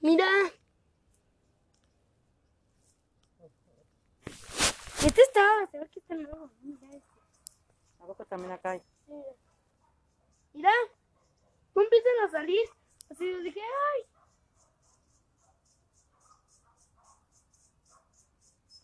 Mira. 0.00 0.26
Este 5.04 5.22
está, 5.22 5.66
se 5.70 5.78
ve 5.78 5.88
que 5.90 5.98
está 5.98 6.14
nuevo. 6.14 6.50
Mira 6.62 6.86
este. 6.92 7.12
Abajo 8.00 8.21
también 8.32 8.52
acá 8.52 8.70
hay. 8.70 8.82
Mira. 10.54 10.70
No 11.74 11.82
empiezan 11.82 12.24
a 12.24 12.30
salir. 12.30 12.66
Así 13.10 13.30
yo 13.30 13.40
dije, 13.40 13.60
ay. 13.60 14.06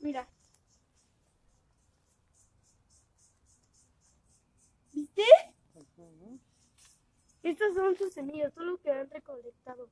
Mira. 0.00 0.28
¿Viste? 4.92 5.22
Ujú. 5.96 6.38
Estas 7.42 7.74
son 7.74 7.96
sus 7.96 8.12
semillas, 8.12 8.52
son 8.52 8.66
los 8.66 8.80
que 8.80 8.90
han 8.90 9.08
recolectado. 9.08 9.88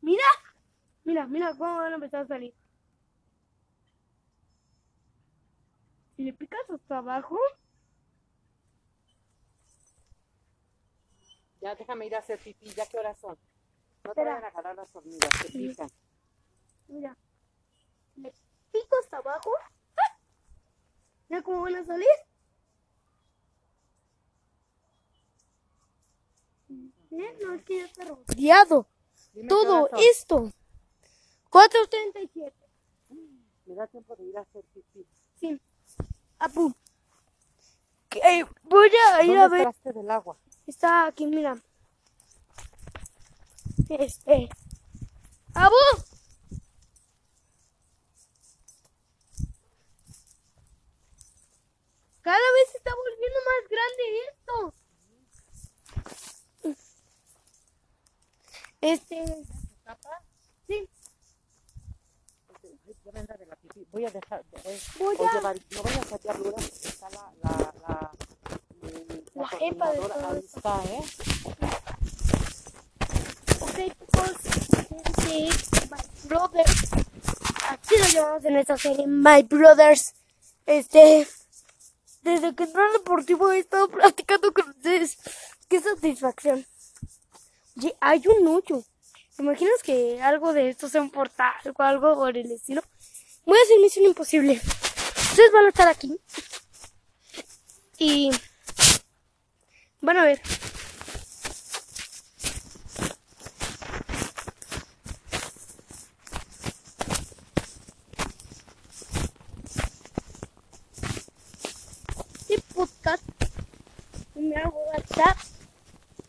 Mira, 0.00 0.22
mira, 1.02 1.26
mira 1.26 1.56
cómo 1.58 1.78
van 1.78 1.90
a 1.90 1.96
empezar 1.96 2.20
a 2.20 2.28
salir. 2.28 2.54
Si 6.14 6.22
le 6.22 6.32
picas 6.32 6.70
hasta 6.70 6.98
abajo, 6.98 7.36
Ya 11.60 11.74
déjame 11.74 12.06
ir 12.06 12.14
a 12.14 12.18
hacer 12.18 12.38
pipí, 12.38 12.66
ya 12.74 12.86
qué 12.86 12.98
horas 12.98 13.18
son. 13.18 13.36
No 14.04 14.12
te 14.14 14.20
Espera. 14.20 14.34
vayan 14.34 14.44
a 14.46 14.50
jalar 14.52 14.76
las 14.76 14.96
hormigas, 14.96 15.30
te 15.42 15.52
pican. 15.52 15.88
mira, 16.88 17.16
le 18.16 18.32
pico 18.72 18.96
hasta 19.02 19.18
abajo. 19.18 19.50
¡ah! 19.96 20.18
Mira 21.28 21.42
cómo 21.42 21.60
van 21.62 21.76
a 21.76 21.84
salir. 21.84 22.08
¿Eh? 27.12 27.38
No, 27.42 27.54
es 27.54 27.62
que 27.64 27.78
ya 27.78 27.84
está 27.86 28.04
rodeado. 28.04 28.86
Dime 29.32 29.42
qué 29.42 29.48
Todo 29.48 29.82
horas 29.84 29.90
son. 29.90 30.00
esto. 30.10 30.52
4.37. 31.50 32.52
Me 33.66 33.74
da 33.74 33.86
tiempo 33.88 34.14
de 34.16 34.24
ir 34.24 34.38
a 34.38 34.42
hacer 34.42 34.64
pipí. 34.72 35.04
Sí. 35.36 35.60
Apu. 36.38 36.72
Que 38.08 38.46
voy 38.62 38.90
a 39.12 39.22
ir 39.22 39.28
¿Dónde 39.28 39.40
a 39.42 39.48
ver. 39.48 39.60
el 39.60 39.64
traste 39.66 39.92
del 39.92 40.10
agua? 40.10 40.36
Está 40.70 41.08
aquí, 41.08 41.26
mira. 41.26 41.60
Este. 43.88 44.48
¡Abu! 45.52 45.74
Cada 52.22 52.52
vez 52.52 52.70
se 52.70 52.78
está 52.78 52.92
volviendo 52.94 53.38
más 53.50 53.62
grande 53.74 54.04
esto. 54.28 54.74
Este. 58.80 59.24
¿Tapa? 59.82 60.22
Sí. 60.68 60.88
Voy 63.90 64.04
a 64.04 64.10
dejar. 64.10 64.44
Voy, 64.52 64.80
Voy 65.00 65.16
voy 65.16 65.26
a 65.26 65.30
a-. 65.30 65.54
No 65.54 65.82
vayas 65.82 66.12
a 66.12 66.32
dudas. 66.34 66.84
Está 66.84 67.10
la. 67.10 67.32
La, 67.42 67.74
la, 67.82 68.12
La 69.34 69.48
jefa 69.48 69.90
de 69.92 69.98
todo 69.98 70.36
está, 70.36 70.82
¿eh? 70.84 71.02
Ok, 73.60 73.76
chicos. 73.76 74.32
Este. 74.90 75.48
My 75.90 76.28
Brothers. 76.28 76.90
Así 77.68 77.98
lo 77.98 78.06
llamamos 78.06 78.44
en 78.44 78.56
esta 78.56 78.76
serie. 78.76 79.06
My 79.06 79.42
Brothers. 79.42 80.14
Este. 80.66 81.26
Desde 82.22 82.54
que 82.54 82.64
entré 82.64 82.82
al 82.82 82.92
deportivo 82.92 83.50
he 83.50 83.58
estado 83.58 83.88
platicando 83.88 84.52
con 84.52 84.68
ustedes. 84.68 85.18
Qué 85.68 85.80
satisfacción. 85.80 86.66
Oye, 87.76 87.96
hay 88.00 88.22
un 88.26 88.46
hoyo. 88.48 88.82
¿Te 89.36 89.42
imaginas 89.42 89.82
que 89.82 90.20
algo 90.20 90.52
de 90.52 90.68
esto 90.68 90.88
sea 90.88 91.00
un 91.00 91.10
portal 91.10 91.54
o 91.74 91.82
algo 91.82 92.14
por 92.16 92.36
el 92.36 92.52
estilo? 92.52 92.82
Voy 93.46 93.58
a 93.58 93.62
hacer 93.62 93.80
misión 93.80 94.04
imposible. 94.04 94.60
Ustedes 95.16 95.52
van 95.52 95.64
a 95.64 95.68
estar 95.68 95.88
aquí. 95.88 96.20
Y 97.98 98.30
van 100.00 100.16
a 100.16 100.24
ver. 100.24 100.40
Este 112.48 112.74
podcast 112.74 113.22
me 114.34 114.56
hago 114.56 114.78
WhatsApp. 114.92 115.38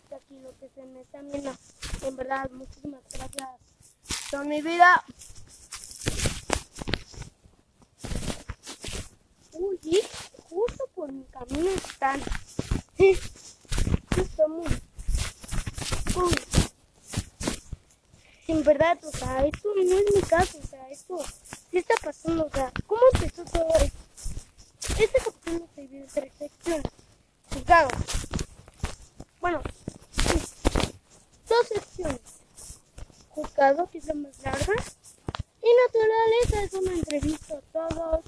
De 0.10 0.16
aquí 0.16 0.40
lo 0.40 0.52
que 0.60 0.70
se 0.76 0.84
me 0.84 1.02
está 1.02 1.22
viendo. 1.22 1.56
En 2.04 2.16
verdad, 2.18 2.50
muchísimas 2.52 3.02
gracias 3.12 3.50
por 4.32 4.46
mi 4.46 4.62
vida. 4.62 5.04
Uy, 9.54 9.80
justo 10.50 10.90
por 10.94 11.12
mi 11.12 11.24
camino 11.26 11.70
están. 11.70 12.22
Justo 14.16 14.48
muy. 14.50 14.68
Uy. 16.16 16.36
O 18.92 19.12
sea, 19.12 19.46
esto 19.46 19.74
no 19.74 19.82
es 19.82 20.16
mi 20.16 20.22
caso, 20.22 20.60
o 20.62 20.68
sea, 20.68 20.90
esto 20.90 21.18
sí 21.72 21.78
está 21.78 21.94
pasando, 22.04 22.46
o 22.46 22.50
sea, 22.50 22.74
¿cómo 22.86 23.02
empezó 23.14 23.46
todo 23.46 23.70
esto? 23.76 23.98
Este 25.00 25.18
capítulo 25.24 25.68
se 25.74 25.82
divide 25.82 26.02
en 26.02 26.08
tres 26.08 26.34
secciones. 26.38 26.92
Juzgado. 27.54 27.88
Bueno, 29.40 29.62
sí, 30.12 30.42
dos 31.48 31.68
secciones. 31.70 32.20
Juzgado, 33.30 33.90
que 33.90 34.00
es 34.00 34.06
la 34.08 34.14
más 34.14 34.38
larga. 34.44 34.74
Y 35.64 35.70
naturaleza 35.88 36.64
es 36.64 36.74
una 36.74 36.92
entrevista 36.94 37.54
a 37.54 37.62
todos. 37.72 38.26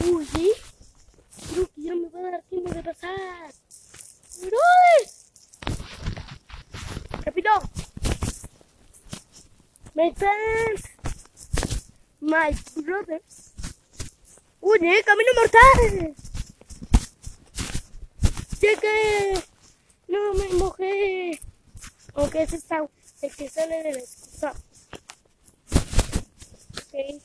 Uy, 0.00 0.26
¿sí? 0.26 0.52
Creo 1.50 1.66
que 1.66 1.82
ya 1.82 1.94
me 1.94 2.08
va 2.10 2.28
a 2.28 2.30
dar 2.32 2.42
tiempo 2.42 2.70
de 2.74 2.82
pasar. 2.82 3.50
¡Brothers! 4.40 5.30
Rápido. 7.24 7.50
My 9.94 10.10
friends. 10.14 10.88
My 12.20 12.54
brothers. 12.76 13.52
Camino 15.60 16.02
mortal. 16.02 16.14
Cheque. 18.60 19.44
No, 20.08 20.34
me 20.34 20.48
mojé. 20.54 21.40
Aunque 22.14 22.42
ese 22.42 22.56
está 22.56 22.86
el 23.22 23.34
que 23.36 23.48
sale 23.48 23.82
de 23.82 23.92
la 23.92 23.98
excusa. 23.98 24.54
Ok. 26.72 27.22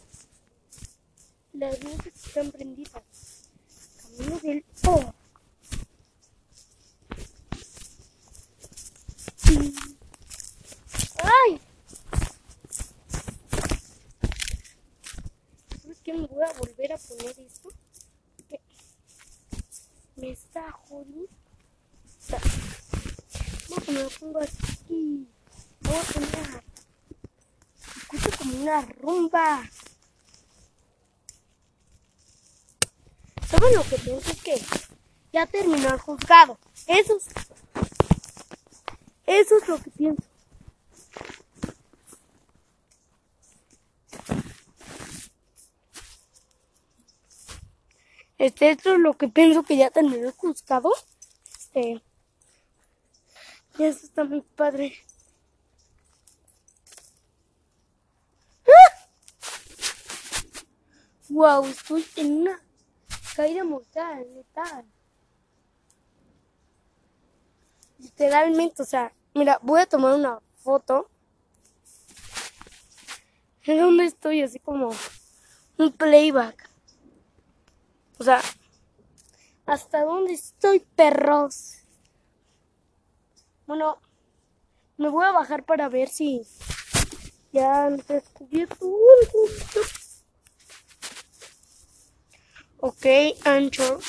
Las 1.54 1.84
luces 1.84 2.14
están 2.26 2.52
prendidas. 2.52 3.04
Camino 4.02 4.40
del 4.40 4.66
O. 4.88 5.14
¡Ay! 11.24 11.60
¿Sabes 15.82 16.00
qué? 16.04 16.14
Me 16.14 16.28
voy 16.28 16.44
a 16.44 16.54
volver 16.54 16.94
a 16.94 16.98
poner 16.98 17.40
esto. 17.40 17.70
Que 18.50 18.60
me 20.18 20.32
está 20.32 20.72
jodiendo. 20.72 21.30
No, 23.70 23.76
me 23.88 23.94
lo 24.04 24.10
pongo 24.10 24.15
aquí. 24.34 25.28
Voy 25.82 25.96
a 25.96 26.02
poner. 26.14 26.64
Escucho 28.12 28.38
como 28.38 28.62
una 28.62 28.82
rumba. 29.02 29.70
¿Saben 33.48 33.76
lo 33.76 33.84
que 33.84 33.98
pienso? 33.98 34.32
Es 34.32 34.42
que 34.42 34.62
ya 35.32 35.46
terminó 35.46 35.90
el 35.90 36.00
juzgado. 36.00 36.58
Eso 36.88 37.18
es, 37.18 37.26
eso 39.26 39.58
es 39.58 39.68
lo 39.68 39.78
que 39.82 39.92
pienso. 39.92 40.24
Este, 48.38 48.72
esto 48.72 48.94
es 48.94 49.00
lo 49.00 49.14
que 49.14 49.28
pienso 49.28 49.64
que 49.64 49.78
ya 49.78 49.90
terminó 49.90 50.28
el 50.28 50.34
juzgado. 50.34 50.92
Este, 51.58 52.02
ya 53.78 53.88
eso 53.88 54.06
está 54.06 54.24
muy 54.24 54.42
padre. 54.42 54.94
¡Ah! 58.68 59.08
Wow, 61.30 61.66
estoy 61.66 62.06
en 62.16 62.42
una 62.42 62.62
caída 63.36 63.64
mortal, 63.64 64.26
letal. 64.34 64.86
Literalmente, 68.00 68.84
o 68.84 68.86
sea, 68.86 69.14
mira, 69.34 69.60
voy 69.62 69.82
a 69.82 69.86
tomar 69.86 70.14
una 70.14 70.40
foto. 70.58 71.10
¿En 73.64 73.80
dónde 73.80 74.06
estoy? 74.06 74.42
Así 74.42 74.60
como 74.60 74.92
un 75.78 75.92
playback. 75.92 76.70
O 78.20 78.24
sea, 78.24 78.42
¿hasta 79.66 80.04
dónde 80.04 80.34
estoy, 80.34 80.80
perros? 80.96 81.85
Bueno, 83.68 84.00
me 84.98 85.10
voy 85.10 85.26
a 85.26 85.32
bajar 85.32 85.64
para 85.64 85.90
ver 85.90 86.10
si 86.10 86.42
ya 87.52 87.86
algo. 87.86 88.04
Ok, 92.80 93.06
Anchor. 93.46 94.00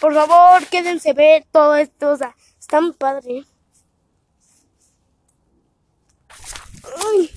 Por 0.00 0.14
favor, 0.14 0.66
quédense 0.68 1.12
ver 1.12 1.46
todo 1.50 1.74
esto. 1.76 2.12
O 2.12 2.16
sea, 2.16 2.34
está 2.58 2.80
muy 2.80 2.92
padre. 2.92 3.44
Ay. 6.84 7.30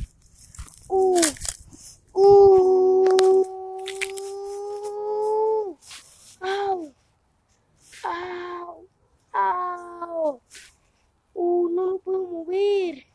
Uh. 0.87 1.21
Uh. 2.13 2.69
Au. 6.41 6.93
Au. 8.03 8.87
Au. 9.33 10.41
Uh, 11.33 11.69
no 11.69 11.85
lo 11.85 11.99
puedo 11.99 12.19
mover. 12.27 13.05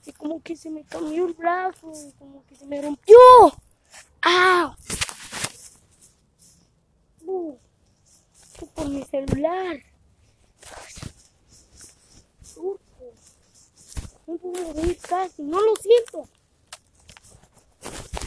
Así 0.00 0.12
como 0.12 0.37
que 0.48 0.56
se 0.56 0.70
me 0.70 0.82
cambió 0.82 1.26
el 1.26 1.34
brazo. 1.34 1.92
Como 2.18 2.42
que 2.46 2.56
se 2.56 2.64
me 2.64 2.80
rompió. 2.80 3.18
¡Au! 4.22 4.74
Uh, 7.26 7.58
por 8.74 8.88
mi 8.88 9.04
celular. 9.04 9.76
Surco. 12.42 12.80
No 14.26 14.38
puedo 14.38 14.72
mover 14.72 14.96
casi. 14.96 15.42
No 15.42 15.60
lo 15.60 15.76
siento. 15.76 16.26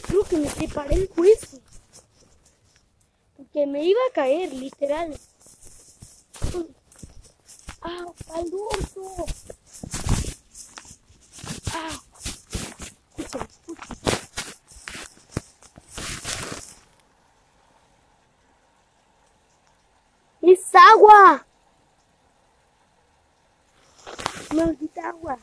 Creo 0.06 0.22
que 0.22 0.36
me 0.36 0.48
separé 0.48 0.94
el 0.94 1.10
hueso. 1.16 1.58
Porque 3.36 3.66
me 3.66 3.84
iba 3.84 4.00
a 4.08 4.14
caer, 4.14 4.52
literal. 4.52 5.18
¡Ah! 7.80 8.06
¡Al 8.32 8.48
dorso! 8.48 9.26
¡Ah! 11.74 12.00
Escucha, 13.16 13.44
escucha. 13.44 13.94
¡Es 20.72 20.80
agua! 20.80 21.46
Maldita 24.54 25.08
agua. 25.10 25.38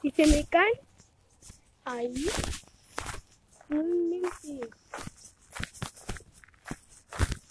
Si 0.00 0.10
se 0.10 0.26
me 0.26 0.46
cae, 0.46 0.80
ahí, 1.84 2.26
no 3.68 3.82
inventes. 3.82 4.70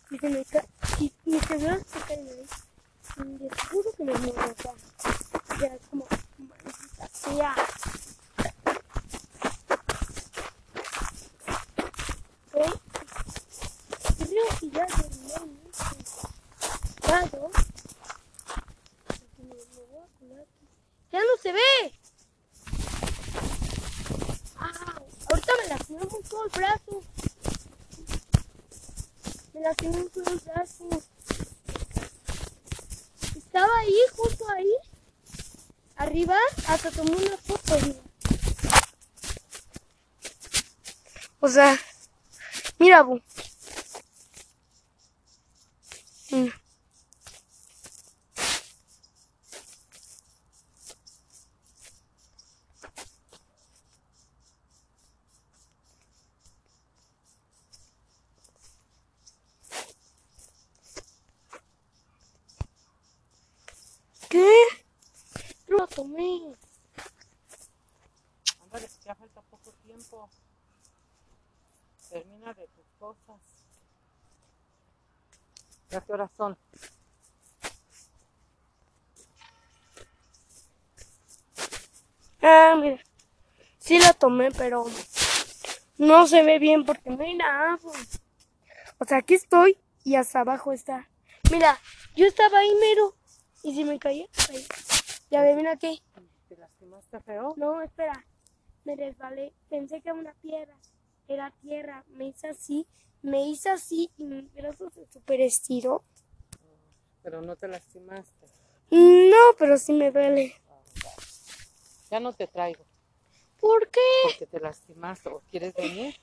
Si 0.10 0.18
se 0.18 0.30
me 0.30 0.45
cae, 0.45 0.68
si 0.97 1.14
mi 1.26 1.39
celular 1.41 1.80
se 1.86 1.99
cae 1.99 2.18
ahí, 2.18 2.47
de 3.38 3.49
seguro 3.56 3.91
que 3.95 4.03
me 4.03 4.14
muero 4.14 4.41
acá. 4.41 4.74
Ya 5.62 5.68
es 5.68 5.82
como, 5.88 6.08
maldita 6.39 7.08
sea. 7.14 7.56
¡Ya 21.12 21.20
no 21.20 21.38
se 21.41 21.51
ve! 21.51 21.60
¡Au! 24.58 25.06
Ahorita 25.30 25.53
me 25.62 25.68
lastimé 25.70 25.99
mucho 25.99 26.43
el 26.43 26.49
brazo. 26.49 27.03
Me 29.53 29.62
lastimé 29.62 29.97
mucho 29.97 30.22
el 30.26 30.39
brazo. 30.39 30.89
Estaba 33.38 33.78
ahí, 33.78 33.97
justo 34.16 34.49
ahí. 34.49 34.74
Arriba, 35.97 36.38
hasta 36.68 36.91
tomé 36.91 37.12
una 37.12 37.38
foto. 37.38 37.78
mira. 37.86 37.99
O 41.39 41.47
sea, 41.47 41.80
mira, 42.80 43.03
Bu. 43.03 43.22
Mira. 46.32 46.62
¿Qué? 64.36 64.51
Lo 65.68 65.88
tomé. 65.88 66.53
Ándale, 68.64 68.88
que 68.88 69.06
ya 69.06 69.16
falta 69.16 69.41
poco 69.43 69.72
tiempo. 69.86 70.30
Termina 72.10 72.53
de 72.53 72.68
tus 72.68 72.86
cosas. 72.99 73.39
¿Ya 75.89 76.01
qué 76.01 76.12
horas 76.12 76.32
son? 76.36 76.58
Ah, 82.41 82.76
mira. 82.78 83.01
Sí 83.80 83.99
la 83.99 84.12
tomé, 84.12 84.45
pero 84.58 84.86
no 85.97 86.28
se 86.28 86.43
ve 86.43 86.60
bien 86.60 86.86
porque 86.86 87.10
no 87.10 87.24
hay 87.24 87.36
nada. 87.36 87.80
O 88.97 89.06
sea, 89.06 89.18
aquí 89.18 89.36
estoy 89.36 89.78
y 90.03 90.16
hasta 90.16 90.41
abajo 90.41 90.72
está. 90.72 91.10
Mira, 91.51 91.78
yo 92.16 92.26
estaba 92.26 92.60
ahí 92.60 92.72
mero. 92.80 93.16
Y 93.64 93.76
si 93.76 93.84
me 93.84 93.99
caía, 93.99 94.28
ahí. 94.49 94.66
Ya 95.32 95.41
ve, 95.41 95.56
mira 95.56 95.72
aquí. 95.72 96.01
¿Te 96.47 96.58
lastimaste 96.58 97.20
feo? 97.22 97.53
No, 97.58 97.82
espera. 97.82 98.26
Me 98.84 98.95
resbalé. 98.95 99.53
Pensé 99.70 100.01
que 100.01 100.10
era 100.10 100.18
una 100.18 100.34
piedra. 100.36 100.78
Era 101.28 101.51
tierra. 101.62 102.03
Me 102.10 102.28
hice 102.28 102.49
así. 102.49 102.88
Me 103.22 103.47
hice 103.47 103.70
así 103.70 104.12
y 104.18 104.24
mi 104.24 104.41
brazo 104.41 104.89
se 104.91 105.08
super 105.12 105.41
estiró. 105.41 106.03
Pero 107.24 107.41
no 107.41 107.56
te 107.56 107.68
lastimaste. 107.68 108.45
No, 108.91 109.56
pero 109.58 109.78
sí 109.78 109.93
me 109.93 110.12
duele. 110.12 110.53
Ya 112.12 112.20
no 112.20 112.34
te 112.34 112.47
traigo 112.47 112.86
¿Por 113.66 113.89
qué? 113.89 113.99
porque 114.24 114.45
te 114.45 114.59
lastimaste. 114.59 115.30
¿O 115.30 115.41
quieres 115.49 115.74
venir? 115.74 116.16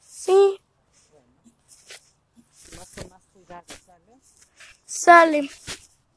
Sí, 0.00 0.58
Bueno. 1.12 1.26
Más 2.78 2.94
con 2.94 3.10
más 3.10 3.22
cuidado, 3.34 3.64
¿sale? 3.84 4.18
sale. 4.86 5.50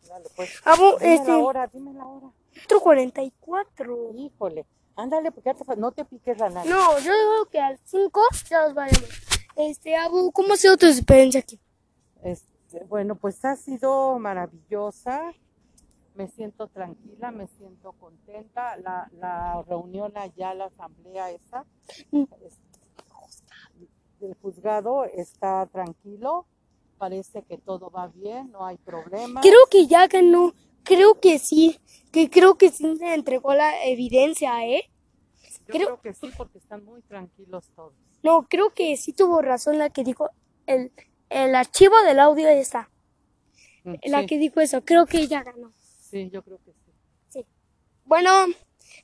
Ándale, 0.04 0.30
pues. 0.38 0.62
Abu, 0.64 0.98
Dime 1.00 1.16
este, 1.16 1.28
la 1.32 1.38
hora, 1.40 1.68
dime 1.68 1.94
la 1.94 2.06
hora. 2.06 2.28
4.44. 2.70 4.16
Híjole. 4.16 4.66
Ándale, 4.96 5.32
porque 5.34 5.50
ya 5.50 5.54
te 5.56 5.76
no 5.76 5.92
te 5.92 6.06
piques 6.06 6.38
la 6.38 6.50
nariz. 6.50 6.72
No, 6.72 6.98
yo 7.00 7.12
digo 7.12 7.46
que 7.52 7.60
al 7.60 7.78
5 7.84 8.22
ya 8.50 8.64
los 8.64 8.74
vayamos. 8.74 9.10
Este, 9.58 9.98
Abu, 9.98 10.32
¿cómo 10.32 10.54
ha 10.54 10.58
sido 10.58 10.78
tu 10.78 10.86
experiencia 10.86 11.42
aquí? 11.42 11.60
Este, 12.24 12.84
bueno, 12.86 13.16
pues 13.16 13.44
ha 13.44 13.56
sido 13.58 14.18
maravillosa. 14.18 15.34
Me 16.16 16.28
siento 16.28 16.68
tranquila, 16.68 17.32
me 17.32 17.48
siento 17.48 17.94
contenta. 17.94 18.78
La, 18.78 19.10
la 19.14 19.64
reunión 19.64 20.12
allá, 20.16 20.54
la 20.54 20.66
asamblea 20.66 21.32
esa, 21.32 21.66
es- 22.46 22.60
el 24.22 24.36
juzgado 24.42 25.06
está 25.06 25.66
tranquilo. 25.68 26.46
Parece 26.98 27.42
que 27.44 27.58
todo 27.58 27.90
va 27.90 28.08
bien, 28.08 28.52
no 28.52 28.66
hay 28.66 28.78
problema. 28.78 29.42
Creo 29.42 29.60
que 29.70 29.88
ya 29.88 30.08
ganó. 30.08 30.54
Creo 30.84 31.20
que 31.20 31.40
sí. 31.40 31.80
Que 32.12 32.30
creo 32.30 32.56
que 32.56 32.70
sí 32.70 32.96
se 32.98 33.14
entregó 33.14 33.54
la 33.54 33.84
evidencia, 33.86 34.66
¿eh? 34.66 34.90
Yo 35.68 35.74
creo- 35.74 35.88
creo 35.88 36.02
que 36.02 36.14
sí, 36.14 36.30
porque 36.38 36.60
están 36.60 36.86
muy 36.86 37.02
tranquilos 37.02 37.70
todos. 37.76 37.94
No, 38.22 38.44
creo 38.48 38.70
que 38.74 38.96
sí 38.98 39.12
tuvo 39.14 39.42
razón 39.42 39.78
la 39.80 39.90
que 39.90 40.04
dijo. 40.04 40.30
El, 40.68 40.92
el 41.30 41.56
archivo 41.56 41.96
del 42.06 42.20
audio 42.20 42.48
está. 42.48 42.90
Mm, 43.84 43.96
La 44.06 44.26
que 44.26 44.38
dijo 44.38 44.62
eso. 44.62 44.86
Creo 44.86 45.06
que 45.06 45.18
ella 45.18 45.44
ganó. 45.44 45.74
Sí, 46.14 46.30
yo 46.30 46.44
creo 46.44 46.60
que 46.64 46.72
sí. 46.74 46.92
Sí. 47.30 47.46
Bueno, 48.06 48.30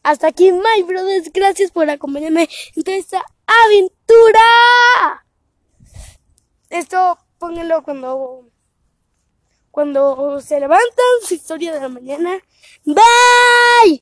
hasta 0.03 0.27
aquí, 0.27 0.51
my 0.51 0.83
brothers. 0.83 1.31
Gracias 1.33 1.71
por 1.71 1.89
acompañarme 1.89 2.47
en 2.75 2.93
esta 2.93 3.25
aventura. 3.47 5.25
Esto 6.69 7.17
pónganlo 7.39 7.83
cuando 7.83 8.47
cuando 9.71 10.39
se 10.41 10.59
levantan 10.59 10.87
su 11.23 11.33
historia 11.33 11.73
de 11.73 11.79
la 11.79 11.89
mañana. 11.89 12.39
Bye. 12.85 13.97